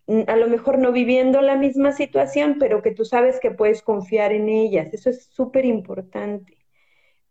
[0.07, 3.82] mm, a lo mejor no viviendo la misma situación, pero que tú sabes que puedes
[3.82, 4.94] confiar en ellas.
[4.94, 6.59] Eso es súper importante.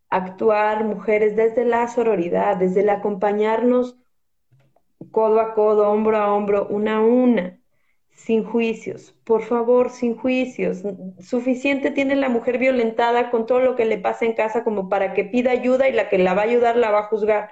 [0.09, 3.97] Actuar, mujeres, desde la sororidad, desde el acompañarnos
[5.11, 7.59] codo a codo, hombro a hombro, una a una
[8.19, 10.83] sin juicios, por favor, sin juicios.
[11.19, 15.13] Suficiente tiene la mujer violentada con todo lo que le pasa en casa como para
[15.13, 17.49] que pida ayuda y la que la va a ayudar la va a juzgar.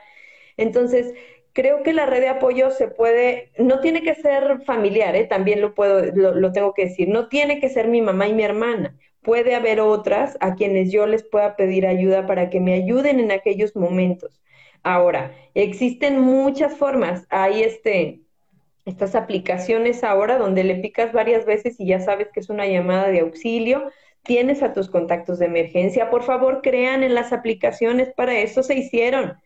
[0.58, 1.14] Entonces,
[1.54, 5.26] creo que la red de apoyo se puede, no tiene que ser familiar, ¿eh?
[5.26, 8.44] también lo puedo, lo, tengo que decir, no tiene que ser mi mamá y mi
[8.44, 8.96] hermana.
[9.24, 13.32] Puede haber otras a quienes yo les pueda pedir ayuda para que me ayuden en
[13.32, 14.42] aquellos momentos.
[14.84, 17.26] Ahora, existen muchas formas.
[17.30, 18.22] Hay este,
[18.86, 23.10] estas aplicaciones ahora donde le picas varias veces y ya sabes que es una llamada
[23.10, 23.92] de auxilio,
[24.24, 28.76] tienes a tus contactos de emergencia, por favor crean en las aplicaciones, para eso se
[28.76, 29.38] hicieron.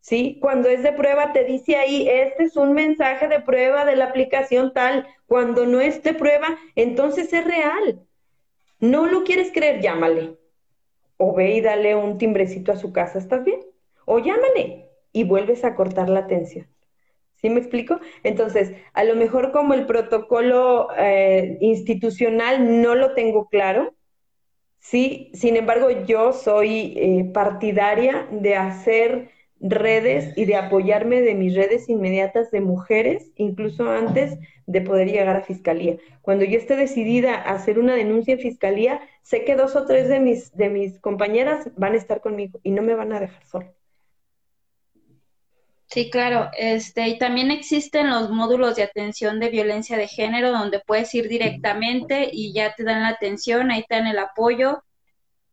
[0.00, 0.38] ¿Sí?
[0.40, 4.06] Cuando es de prueba te dice ahí, este es un mensaje de prueba de la
[4.06, 8.06] aplicación tal, cuando no es de prueba, entonces es real.
[8.80, 10.38] No lo quieres creer, llámale.
[11.16, 13.60] O ve y dale un timbrecito a su casa, ¿estás bien?
[14.10, 16.66] O llámale y vuelves a cortar la atención.
[17.34, 18.00] ¿Sí me explico?
[18.22, 23.94] Entonces, a lo mejor como el protocolo eh, institucional no lo tengo claro,
[24.78, 29.30] sí, sin embargo yo soy eh, partidaria de hacer
[29.60, 35.36] redes y de apoyarme de mis redes inmediatas de mujeres, incluso antes de poder llegar
[35.36, 35.98] a fiscalía.
[36.22, 40.08] Cuando yo esté decidida a hacer una denuncia en fiscalía, sé que dos o tres
[40.08, 43.44] de mis, de mis compañeras van a estar conmigo y no me van a dejar
[43.44, 43.77] sola.
[45.90, 46.50] Sí, claro.
[46.56, 51.28] Este, y también existen los módulos de atención de violencia de género donde puedes ir
[51.28, 54.84] directamente y ya te dan la atención, ahí te dan el apoyo,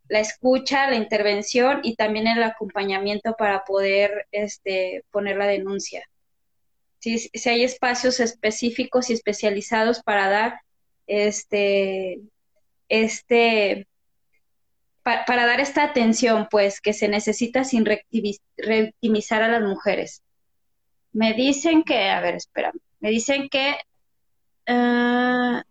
[0.10, 6.04] la escucha, la intervención y también el acompañamiento para poder este, poner la denuncia.
[7.00, 10.60] Si, si hay espacios específicos y especializados para dar
[11.08, 12.20] este,
[12.90, 13.88] este,
[15.04, 17.86] para dar esta atención, pues, que se necesita sin
[18.58, 20.24] revictimizar a las mujeres.
[21.16, 23.78] Me dicen que, a ver, espera, me dicen que...
[24.66, 25.61] Eh,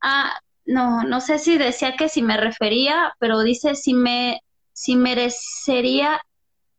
[0.00, 4.42] ah, no, no sé si decía que si me refería, pero dice si me,
[4.72, 6.20] si merecería...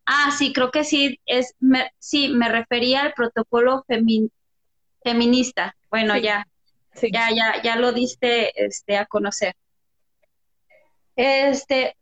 [0.05, 1.53] Ah, sí, creo que sí, es,
[1.99, 3.83] sí, me refería al protocolo
[5.03, 5.75] feminista.
[5.89, 6.47] Bueno, ya,
[7.11, 9.53] ya, ya, ya lo diste este, a conocer.
[11.17, 11.97] Este,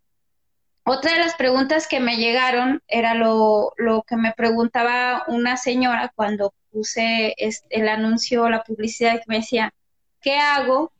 [0.90, 3.74] otra de las preguntas que me llegaron era lo,
[4.08, 7.36] que me preguntaba una señora cuando puse
[7.70, 9.72] el anuncio, la publicidad, que me decía,
[10.20, 10.92] ¿qué hago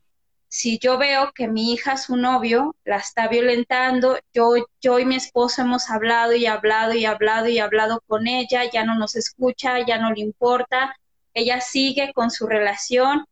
[0.46, 4.16] si yo veo que mi hija, su novio, la está violentando?
[4.32, 8.70] Yo, yo y mi esposo hemos hablado y hablado y hablado y hablado con ella,
[8.70, 10.94] ya no nos escucha, ya no le importa,
[11.34, 13.26] ella sigue con su relación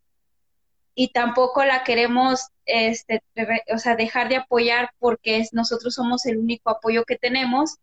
[0.96, 3.22] y tampoco la queremos este,
[3.74, 7.78] o sea, dejar de apoyar porque nosotros somos el único apoyo que tenemos,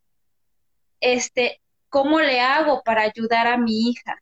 [1.01, 1.59] este,
[1.89, 4.21] ¿cómo le hago para ayudar a mi hija?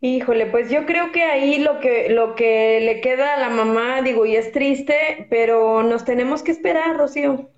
[0.00, 4.02] Híjole, pues yo creo que ahí lo que, lo que le queda a la mamá,
[4.02, 7.50] digo, y es triste, pero nos tenemos que esperar, Rocío.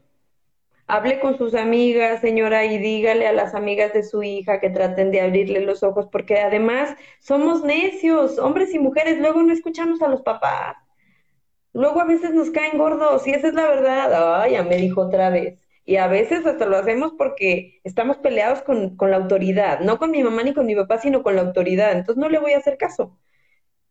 [0.91, 5.12] Hable con sus amigas, señora, y dígale a las amigas de su hija que traten
[5.12, 10.09] de abrirle los ojos, porque además somos necios, hombres y mujeres, luego no escuchamos a
[10.09, 10.76] los papás.
[11.72, 14.43] Luego a veces nos caen gordos, y esa es la verdad.
[14.43, 15.61] Ay, ya me dijo otra vez.
[15.84, 20.11] Y a veces hasta lo hacemos porque estamos peleados con, con la autoridad, no con
[20.11, 21.93] mi mamá ni con mi papá, sino con la autoridad.
[21.93, 23.16] Entonces no le voy a hacer caso.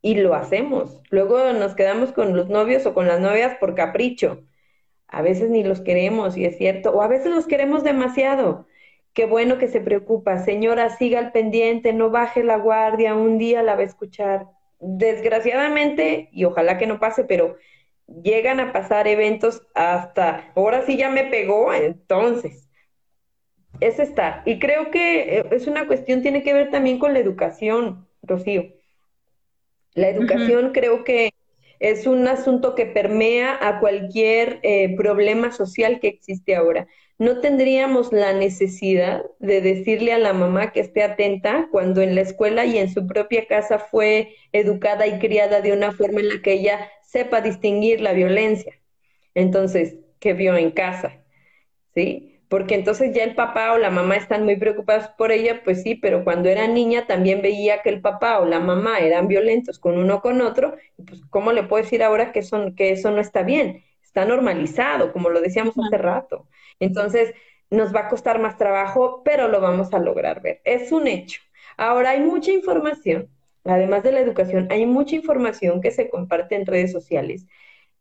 [0.01, 1.01] Y lo hacemos.
[1.11, 4.43] Luego nos quedamos con los novios o con las novias por capricho.
[5.09, 6.91] A veces ni los queremos, y es cierto.
[6.91, 8.67] O a veces los queremos demasiado.
[9.13, 10.39] Qué bueno que se preocupa.
[10.39, 14.47] Señora, siga al pendiente, no baje la guardia, un día la va a escuchar.
[14.79, 17.57] Desgraciadamente, y ojalá que no pase, pero
[18.23, 22.69] llegan a pasar eventos hasta, ahora sí ya me pegó, entonces,
[23.79, 24.41] es estar.
[24.45, 28.73] Y creo que eh, es una cuestión, tiene que ver también con la educación, Rocío.
[29.93, 31.31] La educación creo que
[31.79, 36.87] es un asunto que permea a cualquier eh, problema social que existe ahora.
[37.17, 42.21] No tendríamos la necesidad de decirle a la mamá que esté atenta cuando en la
[42.21, 46.41] escuela y en su propia casa fue educada y criada de una forma en la
[46.41, 48.73] que ella sepa distinguir la violencia.
[49.35, 51.23] Entonces, ¿qué vio en casa?
[51.95, 52.38] ¿Sí?
[52.49, 55.95] Porque entonces ya el papá o la mamá están muy preocupados por ella, pues sí,
[55.95, 59.97] pero cuando era niña también veía que el papá o la mamá eran violentos con
[59.97, 60.75] uno o con otro,
[61.05, 63.83] pues ¿cómo le puedo decir ahora que, son, que eso no está bien?
[64.03, 66.47] Está normalizado, como lo decíamos hace rato.
[66.79, 67.33] Entonces,
[67.69, 70.61] nos va a costar más trabajo, pero lo vamos a lograr ver.
[70.65, 71.41] Es un hecho.
[71.77, 73.29] Ahora hay mucha información
[73.63, 77.45] además de la educación, hay mucha información que se comparte en redes sociales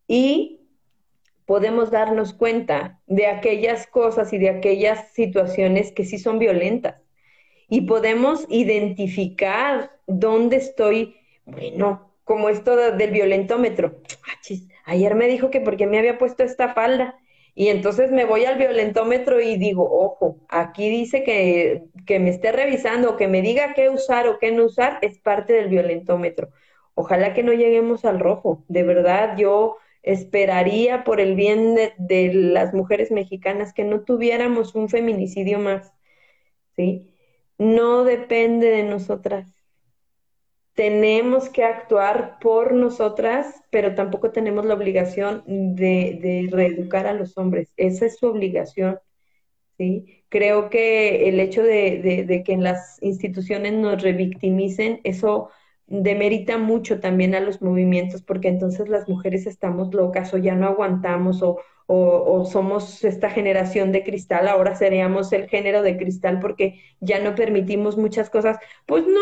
[0.07, 0.58] y
[1.49, 6.97] podemos darnos cuenta de aquellas cosas y de aquellas situaciones que sí son violentas.
[7.71, 13.97] Y podemos identificar dónde estoy, bueno, como esto del violentómetro.
[14.29, 17.19] Ah, ayer me dijo que porque me había puesto esta falda
[17.55, 22.53] y entonces me voy al violentómetro y digo, ojo, aquí dice que, que me esté
[22.53, 26.51] revisando, que me diga qué usar o qué no usar, es parte del violentómetro.
[26.93, 28.65] Ojalá que no lleguemos al rojo.
[28.69, 34.75] De verdad, yo esperaría por el bien de, de, las mujeres mexicanas que no tuviéramos
[34.75, 35.93] un feminicidio más,
[36.77, 37.15] ¿sí?
[37.59, 39.59] No depende de nosotras
[40.79, 47.73] tenemos que actuar por nosotras, pero tampoco tenemos la obligación de, reeducar a los hombres.
[47.77, 49.01] Esa es su obligación.
[49.77, 50.23] ¿sí?
[50.29, 55.51] Creo que el hecho de, que en las instituciones nos revictimicen, eso
[55.89, 60.67] demerita mucho también a los movimientos, porque entonces las mujeres estamos locas o ya no
[60.67, 66.83] aguantamos o, o, somos esta generación de cristal, ahora seríamos el género de cristal porque
[67.01, 68.59] ya no permitimos muchas cosas.
[68.85, 69.21] Pues no,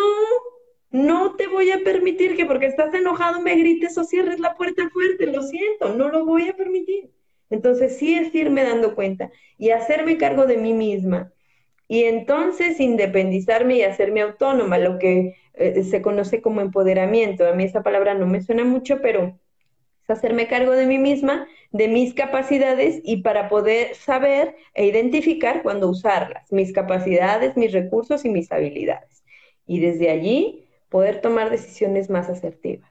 [0.91, 4.91] no te voy a permitir que porque estás enojado me grites o cierres la puerta
[4.91, 7.11] fuerte, lo siento, no lo voy a permitir.
[7.51, 11.33] Entonces sí es irme dando cuenta y hacerme cargo de mí misma.
[11.89, 17.47] Y entonces independizarme y hacerme autónoma, lo que eh, se conoce como empoderamiento.
[17.47, 19.39] A mí esa palabra no me suena mucho, pero
[20.03, 25.63] es hacerme cargo de mí misma, de mis capacidades y para poder saber e identificar
[25.63, 29.25] cuándo usarlas, mis capacidades, mis recursos y mis habilidades.
[29.67, 32.91] Y desde allí poder tomar decisiones más asertivas.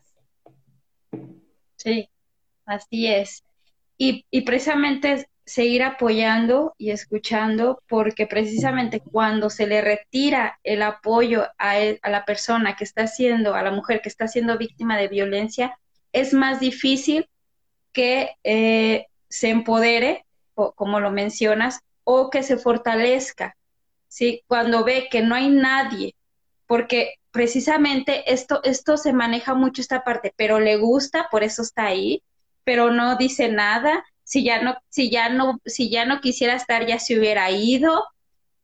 [1.77, 2.09] Sí,
[2.65, 3.43] así es.
[3.97, 11.79] Y, precisamente seguir apoyando y escuchando, porque precisamente cuando se le retira el apoyo a,
[11.79, 15.07] e, a, la persona que está siendo, a la mujer que está siendo víctima de
[15.07, 15.77] violencia,
[16.11, 17.29] es más difícil
[17.93, 20.25] que eh, se empodere,
[20.55, 23.55] o, como lo mencionas, o que se fortalezca,
[24.07, 24.43] ¿sí?
[24.47, 26.15] Cuando ve que no hay nadie,
[26.67, 31.85] porque precisamente esto, esto se maneja mucho esta parte, pero le gusta, por eso está
[31.85, 32.23] ahí,
[32.63, 36.85] pero no dice nada, si ya no, si ya no, si ya no quisiera estar,
[36.85, 38.03] ya se hubiera ido,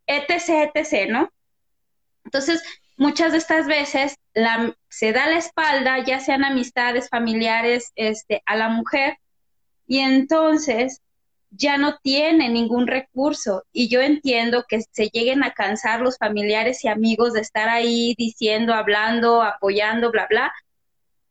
[0.07, 1.30] etc, etc, ¿no?
[2.26, 2.62] Entonces,
[2.97, 4.16] muchas de estas veces
[4.89, 9.18] se da la espalda, ya sean amistades, familiares, este, a la mujer,
[9.88, 11.01] y entonces
[11.51, 16.84] ya no tiene ningún recurso y yo entiendo que se lleguen a cansar los familiares
[16.86, 20.53] y amigos de estar ahí diciendo, hablando, apoyando, bla, bla,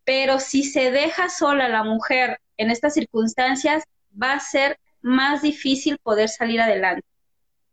[0.04, 3.84] pero si se deja sola la mujer en estas circunstancias,
[4.20, 7.06] va a ser más difícil poder salir adelante,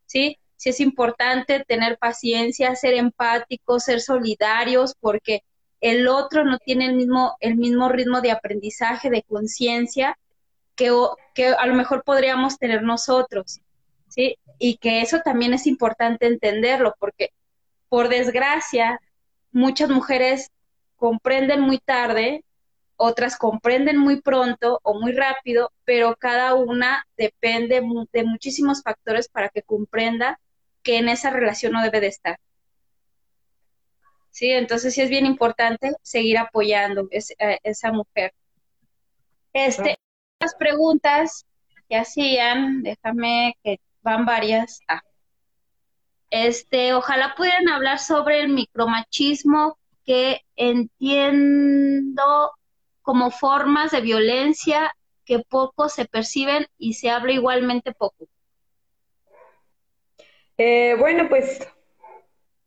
[0.05, 0.38] ¿sí?
[0.55, 5.43] Sí es importante tener paciencia, ser empáticos, ser solidarios, porque
[5.81, 10.17] el otro no tiene el mismo, el mismo ritmo de aprendizaje, de conciencia,
[10.75, 10.91] que,
[11.35, 13.59] que a lo mejor podríamos tener nosotros,
[14.07, 14.38] ¿sí?
[14.57, 17.31] Y que eso también es importante entenderlo, porque
[17.89, 18.99] por desgracia,
[19.51, 20.49] muchas mujeres
[20.95, 22.43] comprenden muy tarde,
[22.97, 27.81] otras comprenden muy pronto o muy rápido, pero cada una depende
[28.11, 30.39] de muchísimos factores para que comprenda
[30.83, 32.39] que en esa relación no debe de estar.
[34.31, 38.33] Sí, entonces sí es bien importante seguir apoyando a esa mujer.
[39.53, 39.97] Este,
[40.39, 41.45] las preguntas
[41.89, 44.79] que hacían, déjame que van varias.
[44.87, 45.01] Ah.
[46.29, 52.51] Este, ojalá pudieran hablar sobre el micromachismo que entiendo
[53.08, 54.93] como formas de violencia
[55.24, 58.28] que poco se perciben y se habla igualmente poco.
[60.58, 61.66] Eh, bueno, pues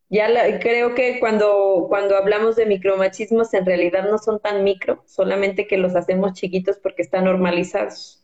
[0.09, 0.27] ya
[0.59, 5.77] creo que cuando, cuando hablamos de micromachismos en realidad no son tan micro, solamente que
[5.77, 8.20] los hacemos chiquitos porque están normalizados.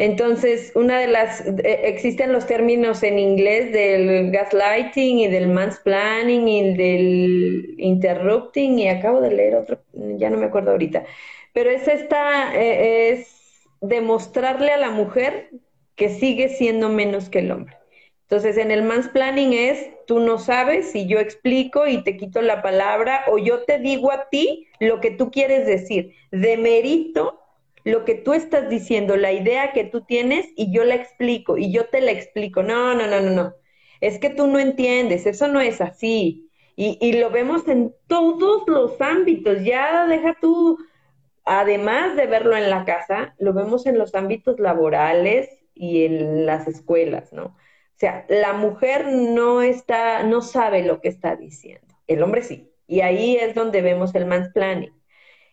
[0.00, 6.48] Entonces, una de las, eh, existen los términos en inglés del gaslighting y del mansplaining
[6.48, 11.04] y del interrupting y acabo de leer otro, ya no me acuerdo ahorita,
[11.52, 15.50] pero es esta, eh, es demostrarle a la mujer
[15.96, 17.76] que sigue siendo menos que el hombre.
[18.22, 22.62] Entonces, en el mansplaining es, tú no sabes y yo explico y te quito la
[22.62, 26.14] palabra o yo te digo a ti lo que tú quieres decir.
[26.30, 27.39] Demerito
[27.84, 31.72] lo que tú estás diciendo, la idea que tú tienes y yo la explico y
[31.72, 32.62] yo te la explico.
[32.62, 33.54] No, no, no, no, no.
[34.00, 36.50] Es que tú no entiendes, eso no es así.
[36.76, 39.62] Y, y lo vemos en todos los ámbitos.
[39.64, 40.78] Ya deja tú,
[41.44, 46.68] además de verlo en la casa, lo vemos en los ámbitos laborales y en las
[46.68, 47.44] escuelas, ¿no?
[47.46, 47.56] O
[48.00, 51.94] sea, la mujer no está, no sabe lo que está diciendo.
[52.06, 52.72] El hombre sí.
[52.86, 54.99] Y ahí es donde vemos el mansplaining.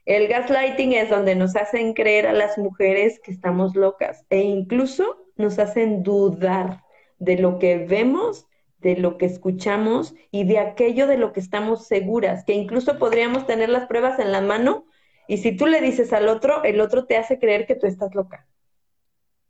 [0.08, 5.18] El gaslighting es donde nos hacen creer a las mujeres que estamos locas e incluso
[5.36, 6.86] nos hacen dudar
[7.20, 8.48] de lo que vemos,
[8.80, 13.46] de lo que escuchamos y de aquello de lo que estamos seguras, que incluso podríamos
[13.48, 14.86] tener las pruebas en la mano
[15.28, 18.16] y si tú le dices al otro, el otro te hace creer que tú estás
[18.16, 18.48] loca.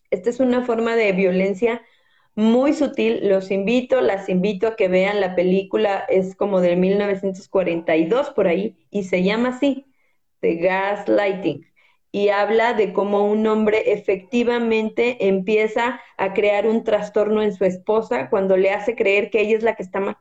[0.10, 1.84] Esta es una forma de violencia
[2.34, 3.30] muy sutil.
[3.30, 8.76] Los invito, las invito a que vean la película, es como del 1942 por ahí
[8.90, 9.87] y se llama así,
[10.42, 11.66] de gaslighting
[12.12, 18.30] y habla de cómo un hombre efectivamente empieza a crear un trastorno en su esposa
[18.30, 20.18] cuando le hace creer que ella es la que está mal.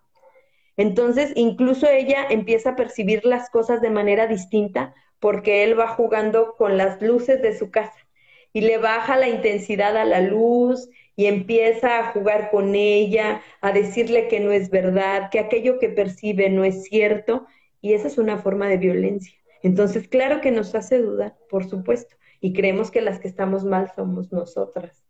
[0.76, 6.54] Entonces, incluso ella empieza a percibir las cosas de manera distinta porque él va jugando
[6.58, 8.06] con las luces de su casa
[8.52, 13.72] y le baja la intensidad a la luz y empieza a jugar con ella, a
[13.72, 17.46] decirle que no es verdad, que aquello que percibe no es cierto,
[17.80, 19.34] y esa es una forma de violencia.
[19.62, 23.90] Entonces, claro que nos hace dudar, por supuesto, y creemos que las que estamos mal
[23.94, 25.04] somos nosotras.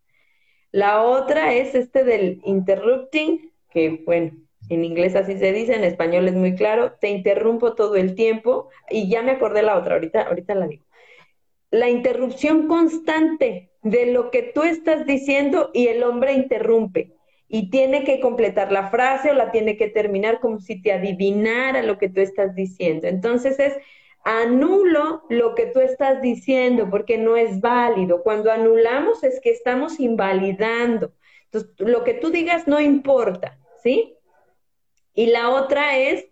[0.72, 4.32] La otra es este del interrupting, que bueno,
[4.68, 8.68] en inglés así se dice, en español es muy claro, te interrumpo todo el tiempo
[8.90, 10.84] y ya me acordé la otra, ahorita, ahorita la digo.
[11.70, 17.14] La interrupción constante de lo que tú estás diciendo y el hombre interrumpe
[17.48, 21.82] y tiene que completar la frase o la tiene que terminar como si te adivinara
[21.82, 23.06] lo que tú estás diciendo.
[23.06, 23.74] Entonces es
[24.26, 28.24] anulo lo que tú estás diciendo porque no es válido.
[28.24, 31.12] Cuando anulamos es que estamos invalidando.
[31.44, 34.16] Entonces, lo que tú digas no importa, ¿sí?
[35.14, 36.26] Y la otra es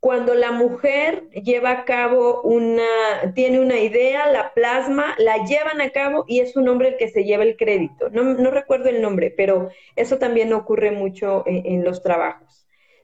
[0.00, 5.90] cuando la mujer lleva a cabo una, tiene una idea, la plasma, la llevan a
[5.90, 8.10] cabo y es un hombre el que se lleva el crédito.
[8.10, 12.57] No, recuerdo el nombre, pero eso también ocurre mucho en los trabajos.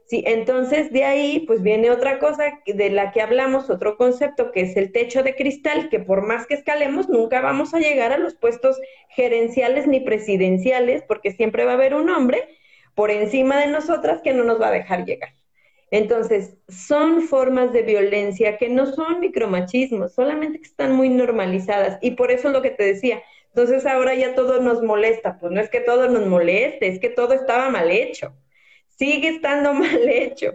[0.06, 4.60] Sí, entonces de ahí pues viene otra cosa de la que hablamos, otro concepto que
[4.60, 8.18] es el techo de cristal, que por más que escalemos nunca vamos a llegar a
[8.18, 8.78] los puestos
[9.08, 12.48] gerenciales ni presidenciales, porque siempre va a haber un hombre
[12.94, 15.34] por encima de nosotras que no nos va a dejar llegar.
[15.90, 21.98] Entonces, son formas de violencia que no son micromachismos, solamente que están muy normalizadas.
[22.02, 23.22] Y por eso es lo que te decía.
[23.48, 25.38] Entonces ahora ya todo nos molesta.
[25.38, 28.34] Pues no es que todo nos moleste, es que todo estaba mal hecho
[28.96, 30.54] sigue estando mal hecho,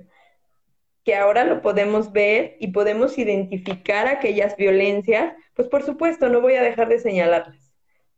[1.03, 6.55] que ahora lo podemos ver y podemos identificar aquellas violencias, pues por supuesto no voy
[6.55, 7.73] a dejar de señalarlas,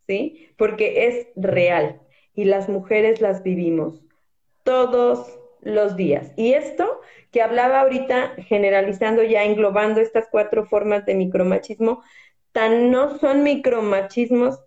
[0.07, 0.49] ¿sí?
[0.57, 2.01] Porque es real
[2.33, 4.01] y las mujeres las vivimos
[4.63, 6.31] todos los días.
[6.35, 7.01] Y esto
[7.31, 12.03] que hablaba ahorita, generalizando ya, englobando estas cuatro formas de micromachismo,
[12.51, 14.59] tan no son micromachismos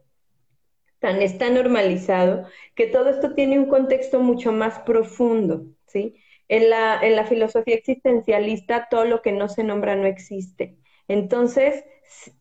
[1.10, 6.16] está normalizado, que todo esto tiene un contexto mucho más profundo, ¿sí?
[6.48, 10.76] En la, en la filosofía existencialista, todo lo que no se nombra no existe.
[11.08, 11.84] Entonces,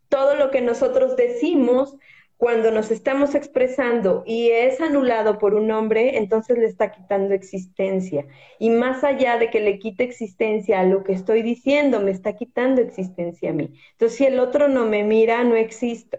[0.10, 1.98] todo lo que nosotros decimos
[2.38, 8.26] cuando nos estamos expresando y es anulado por un hombre, entonces le está quitando existencia.
[8.60, 12.36] Y más allá de que le quite existencia a lo que estoy diciendo, me está
[12.36, 13.74] quitando existencia a mí.
[13.94, 16.18] Entonces, si el otro no me mira, no existo.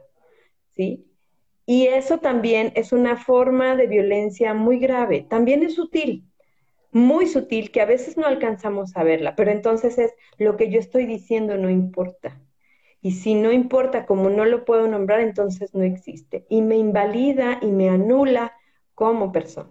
[0.71, 1.14] ¿Sí?
[1.67, 5.23] Y eso también es una forma de violencia muy grave.
[5.29, 6.25] También es sutil,
[6.93, 10.79] muy sutil, que a veces no alcanzamos a verla, pero entonces es lo que yo
[10.79, 12.41] estoy diciendo no importa.
[13.01, 16.47] Y si no importa, como no lo puedo nombrar, entonces no existe.
[16.49, 18.55] Y me invalida y me anula
[18.95, 19.71] como persona.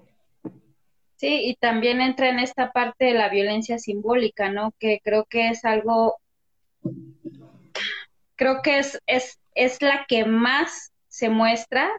[1.16, 4.72] Sí, y también entra en esta parte de la violencia simbólica, ¿no?
[4.78, 6.18] Que creo que es algo,
[8.36, 11.92] creo que es, es, es la que más se muestra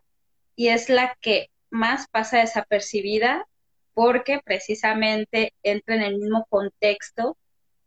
[0.56, 3.46] y es la que más pasa desapercibida
[3.94, 7.36] porque precisamente entra en el mismo contexto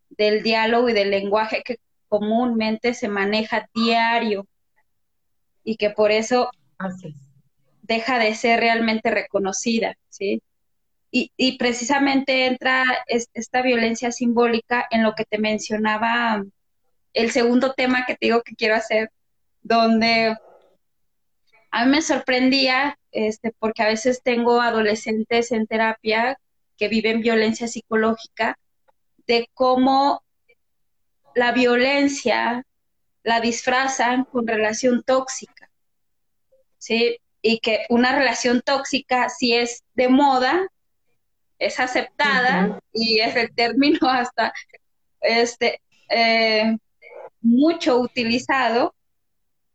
[0.07, 4.47] del diálogo y del lenguaje que comúnmente se maneja diario
[5.65, 6.49] y que por eso
[7.81, 10.41] deja de ser realmente reconocida, ¿sí?
[11.11, 16.41] Y, precisamente entra esta violencia simbólica en lo que te mencionaba
[17.13, 19.09] el segundo tema que te digo que quiero hacer,
[19.61, 20.37] donde
[21.77, 26.39] a mí me sorprendía, este, porque a veces tengo adolescentes en terapia
[26.75, 28.57] que viven violencia psicológica,
[29.27, 30.23] de cómo
[31.35, 32.65] la violencia
[33.21, 35.69] la disfrazan con relación tóxica,
[36.79, 37.19] ¿sí?
[37.43, 40.67] Y que una relación tóxica, si es de moda,
[41.59, 44.51] es aceptada y es el término hasta
[45.21, 46.75] este eh,
[47.39, 48.95] mucho utilizado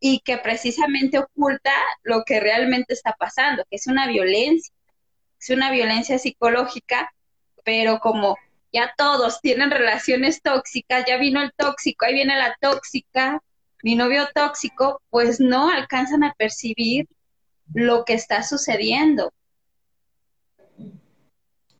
[0.04, 1.70] y que precisamente oculta
[2.02, 4.74] lo que realmente está pasando, que es una violencia,
[5.40, 7.14] es una violencia psicológica,
[7.62, 8.36] pero como
[8.72, 13.44] ya todos tienen relaciones tóxicas, ya vino el tóxico, ahí viene la tóxica,
[13.84, 17.06] mi novio tóxico, pues no alcanzan a percibir
[17.72, 19.32] lo que está sucediendo.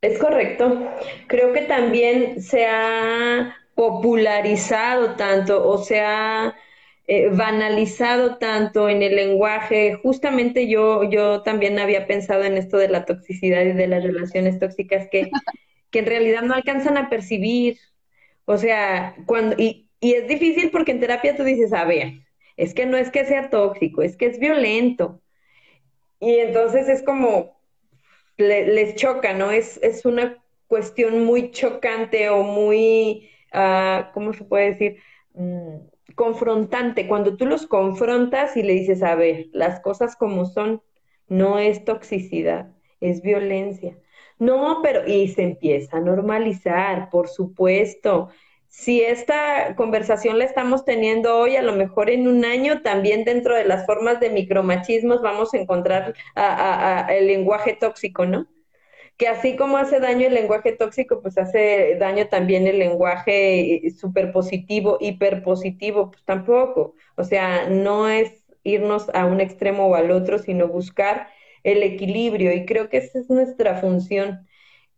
[0.01, 0.89] Es correcto.
[1.27, 6.55] Creo que también se ha popularizado tanto o se ha
[7.13, 9.95] eh, banalizado tanto en el lenguaje.
[10.03, 14.59] Justamente yo, yo también había pensado en esto de la toxicidad y de las relaciones
[14.59, 15.31] tóxicas que
[15.93, 17.79] que en realidad no alcanzan a percibir.
[18.47, 22.15] O sea, cuando, y, y es difícil porque en terapia tú dices, a ver,
[22.57, 25.21] es que no es que sea tóxico, es que es violento.
[26.19, 27.61] Y entonces es como,
[28.39, 29.51] les choca, ¿no?
[29.53, 34.97] Es, es una cuestión muy chocante o muy, uh, ¿cómo se puede decir?
[35.35, 35.77] Mm,
[36.15, 37.07] confrontante.
[37.09, 40.83] Cuando tú los confrontas y le dices, a ver, las cosas como son,
[41.29, 43.99] no es toxicidad, es violencia.
[44.39, 48.31] No, pero y se empieza a normalizar, por supuesto.
[48.69, 53.55] Si esta conversación la estamos teniendo hoy, a lo mejor en un año también dentro
[53.55, 56.15] de las formas de micromachismos vamos a encontrar
[57.11, 58.47] el lenguaje tóxico, ¿no?
[59.23, 64.99] Que así como hace daño el lenguaje tóxico, pues hace daño también el lenguaje superpositivo,
[65.01, 66.97] hiperpositivo, pues tampoco.
[67.15, 71.29] O sea, no es irnos a un extremo o al otro, sino buscar
[71.63, 74.49] el equilibrio y creo que esa es nuestra función.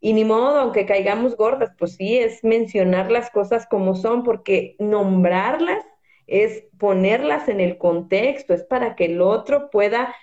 [0.00, 4.74] Y ni modo, aunque caigamos gordas, pues sí, es mencionar las cosas como son, porque
[4.78, 5.84] nombrarlas
[6.26, 10.14] es ponerlas en el contexto, es para que el otro pueda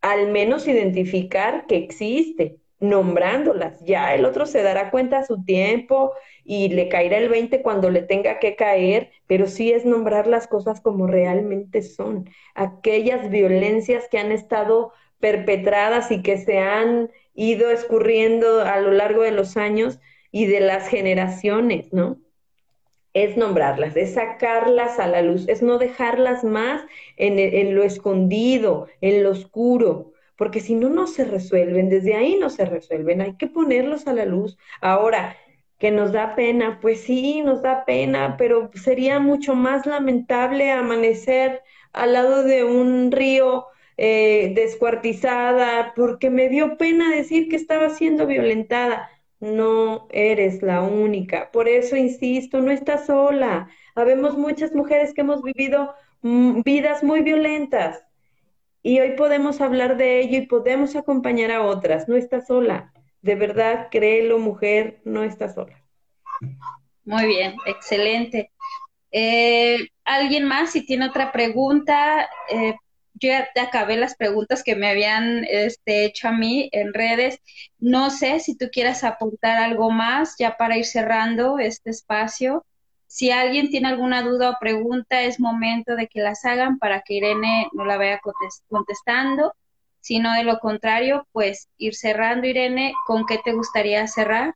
[0.00, 3.80] al menos identificar que existe, nombrándolas.
[3.84, 6.12] Ya el otro se dará cuenta a su tiempo
[6.44, 10.46] y le caerá el 20 cuando le tenga que caer, pero sí es nombrar las
[10.46, 12.30] cosas como realmente son.
[12.54, 19.22] Aquellas violencias que han estado perpetradas y que se han ido escurriendo a lo largo
[19.22, 19.98] de los años
[20.30, 22.18] y de las generaciones, ¿no?
[23.14, 26.82] Es nombrarlas, es sacarlas a la luz, es no dejarlas más
[27.16, 32.36] en, en lo escondido, en lo oscuro, porque si no, no se resuelven, desde ahí
[32.36, 34.56] no se resuelven, hay que ponerlos a la luz.
[34.80, 35.36] Ahora,
[35.78, 41.62] que nos da pena, pues sí, nos da pena, pero sería mucho más lamentable amanecer
[41.92, 43.66] al lado de un río
[43.96, 49.10] eh, descuartizada, porque me dio pena decir que estaba siendo violentada.
[49.40, 51.50] No eres la única.
[51.50, 53.68] Por eso insisto, no estás sola.
[53.96, 58.07] Habemos muchas mujeres que hemos vivido mm, vidas muy violentas
[58.82, 62.08] y hoy podemos hablar de ello y podemos acompañar a otras.
[62.08, 62.92] No estás sola.
[63.22, 65.84] De verdad, créelo, mujer, no estás sola.
[67.04, 68.52] Muy bien, excelente.
[69.10, 72.74] Eh, ¿Alguien más, si tiene otra pregunta, eh,
[73.20, 77.40] yo ya te acabé las preguntas que me habían este, hecho a mí en redes.
[77.78, 82.64] No sé si tú quieras apuntar algo más ya para ir cerrando este espacio.
[83.08, 87.14] Si alguien tiene alguna duda o pregunta, es momento de que las hagan para que
[87.14, 88.20] Irene no la vaya
[88.68, 89.54] contestando.
[90.00, 94.54] Si no, de lo contrario, pues ir cerrando, Irene, ¿con qué te gustaría cerrar?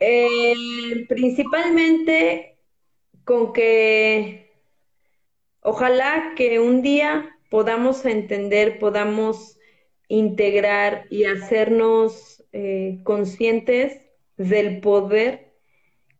[0.00, 2.56] Eh, principalmente
[3.24, 4.50] con que
[5.60, 9.58] ojalá que un día podamos entender, podamos
[10.08, 14.00] integrar y hacernos eh, conscientes
[14.38, 15.43] del poder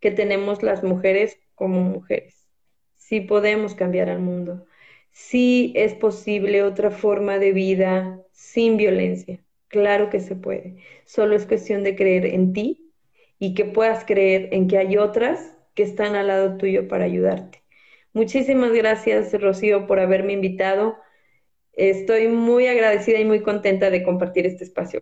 [0.04, 2.46] que tenemos las mujeres como mujeres.
[2.94, 4.66] Sí podemos cambiar al mundo.
[5.12, 9.42] Sí es posible otra forma de vida sin violencia.
[9.68, 10.76] Claro que se puede.
[11.06, 12.92] Solo es cuestión de creer en ti
[13.38, 17.62] y que puedas creer en que hay otras que están al lado tuyo para ayudarte.
[18.12, 20.98] Muchísimas gracias, Rocío, por haberme invitado.
[21.72, 25.00] Estoy muy agradecida y muy contenta de compartir este espacio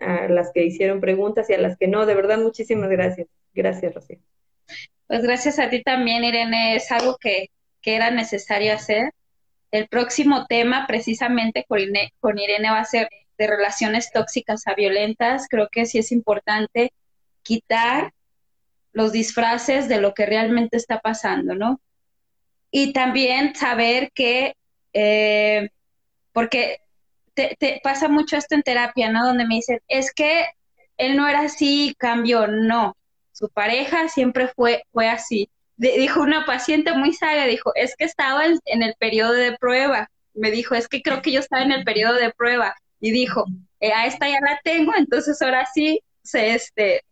[0.00, 2.06] a las que hicieron preguntas y a las que no.
[2.06, 3.28] De verdad, muchísimas gracias.
[3.54, 4.18] Gracias, Rocío.
[5.06, 6.76] Pues gracias a ti también, Irene.
[6.76, 7.50] Es algo que,
[7.84, 9.12] era necesario hacer.
[9.70, 13.08] El próximo tema, precisamente con Irene, con Irene, va a ser
[13.38, 15.48] de relaciones tóxicas a violentas.
[15.48, 16.92] Creo que sí es importante
[17.42, 18.12] quitar
[18.92, 21.80] los disfraces de lo que realmente está pasando, ¿no?
[22.70, 24.54] Y también saber que,
[24.92, 25.70] eh,
[26.32, 26.82] porque
[27.34, 29.26] te, pasa mucho esto en terapia, ¿no?
[29.26, 30.46] Donde me dicen, es que
[30.96, 32.46] él no era así, cambió.
[32.46, 32.96] No,
[33.32, 35.50] su pareja siempre fue, fue así.
[35.76, 40.10] dijo una paciente muy sabia, dijo, es que estaba en, el periodo de prueba.
[40.34, 42.74] Me dijo, es que creo que yo estaba en el periodo de prueba.
[43.00, 43.46] Y dijo,
[43.80, 47.02] eh, a esta ya la tengo, entonces ahora sí, se, este,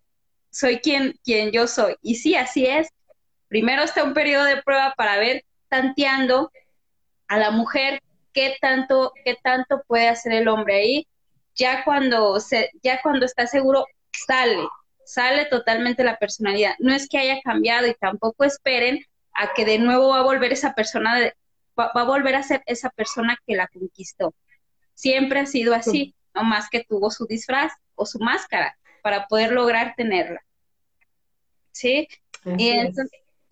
[0.51, 1.97] soy quien, quien yo soy.
[2.03, 2.89] Y sí, así es.
[3.49, 6.53] Primero está un periodo de prueba para ver, tanteando
[7.27, 8.01] a la mujer
[8.33, 11.09] qué tanto, qué tanto puede hacer el hombre ahí.
[11.55, 14.67] Ya cuando, se, ya cuando está seguro, sale,
[15.05, 16.75] sale totalmente la personalidad.
[16.79, 19.05] No es que haya cambiado y tampoco esperen
[19.35, 21.33] a que de nuevo va a volver esa persona,
[21.79, 24.35] va, a volver a ser esa persona que la conquistó.
[24.95, 29.53] Siempre ha sido así, no más que tuvo su disfraz o su máscara para poder
[29.53, 30.43] lograr tenerla.
[31.73, 32.09] ¿Sí?
[32.59, 32.73] Y,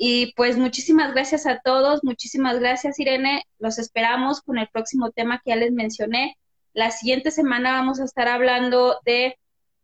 [0.01, 5.43] y pues muchísimas gracias a todos, muchísimas gracias Irene, los esperamos con el próximo tema
[5.45, 6.39] que ya les mencioné.
[6.73, 9.37] La siguiente semana vamos a estar hablando de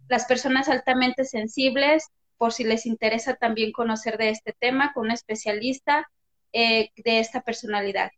[0.09, 5.11] las personas altamente sensibles, por si les interesa también conocer de este tema con un
[5.11, 6.09] especialista
[6.53, 8.13] eh, de esta personalidad.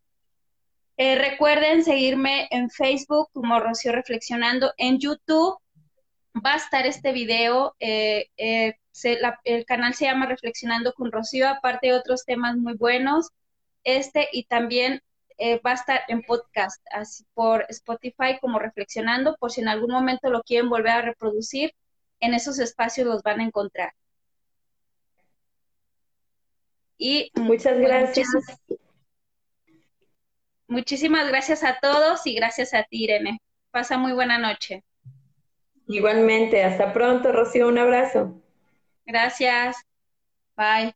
[0.97, 5.57] Eh, recuerden seguirme en Facebook como Rocío Reflexionando, en YouTube
[6.45, 8.27] va a estar este video eh,
[9.43, 13.29] el canal se llama Reflexionando con Rocío, aparte de otros temas muy buenos.
[13.83, 15.01] Este y también
[15.37, 19.91] eh, va a estar en podcast, así por Spotify como Reflexionando, por si en algún
[19.91, 21.73] momento lo quieren volver a reproducir,
[22.19, 23.93] en esos espacios los van a encontrar.
[26.97, 28.27] Y muchas pues, gracias.
[30.67, 33.39] muchísimas gracias a todos y gracias a ti, Irene.
[33.69, 34.83] Pasa muy buena noche.
[35.87, 38.41] Igualmente, hasta pronto, Rocío, un abrazo.
[39.05, 39.77] Gracias.
[40.57, 40.93] Bye.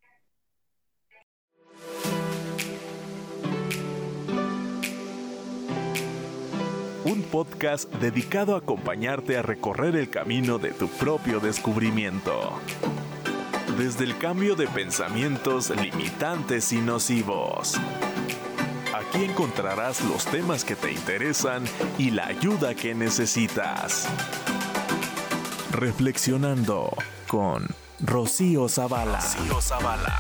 [7.06, 12.60] Un podcast dedicado a acompañarte a recorrer el camino de tu propio descubrimiento.
[13.78, 17.80] Desde el cambio de pensamientos limitantes y nocivos.
[18.94, 21.64] Aquí encontrarás los temas que te interesan
[21.98, 24.08] y la ayuda que necesitas.
[25.72, 26.92] Reflexionando
[27.28, 27.66] con
[28.02, 29.22] Rocío Zavala.
[29.22, 30.20] Rocío.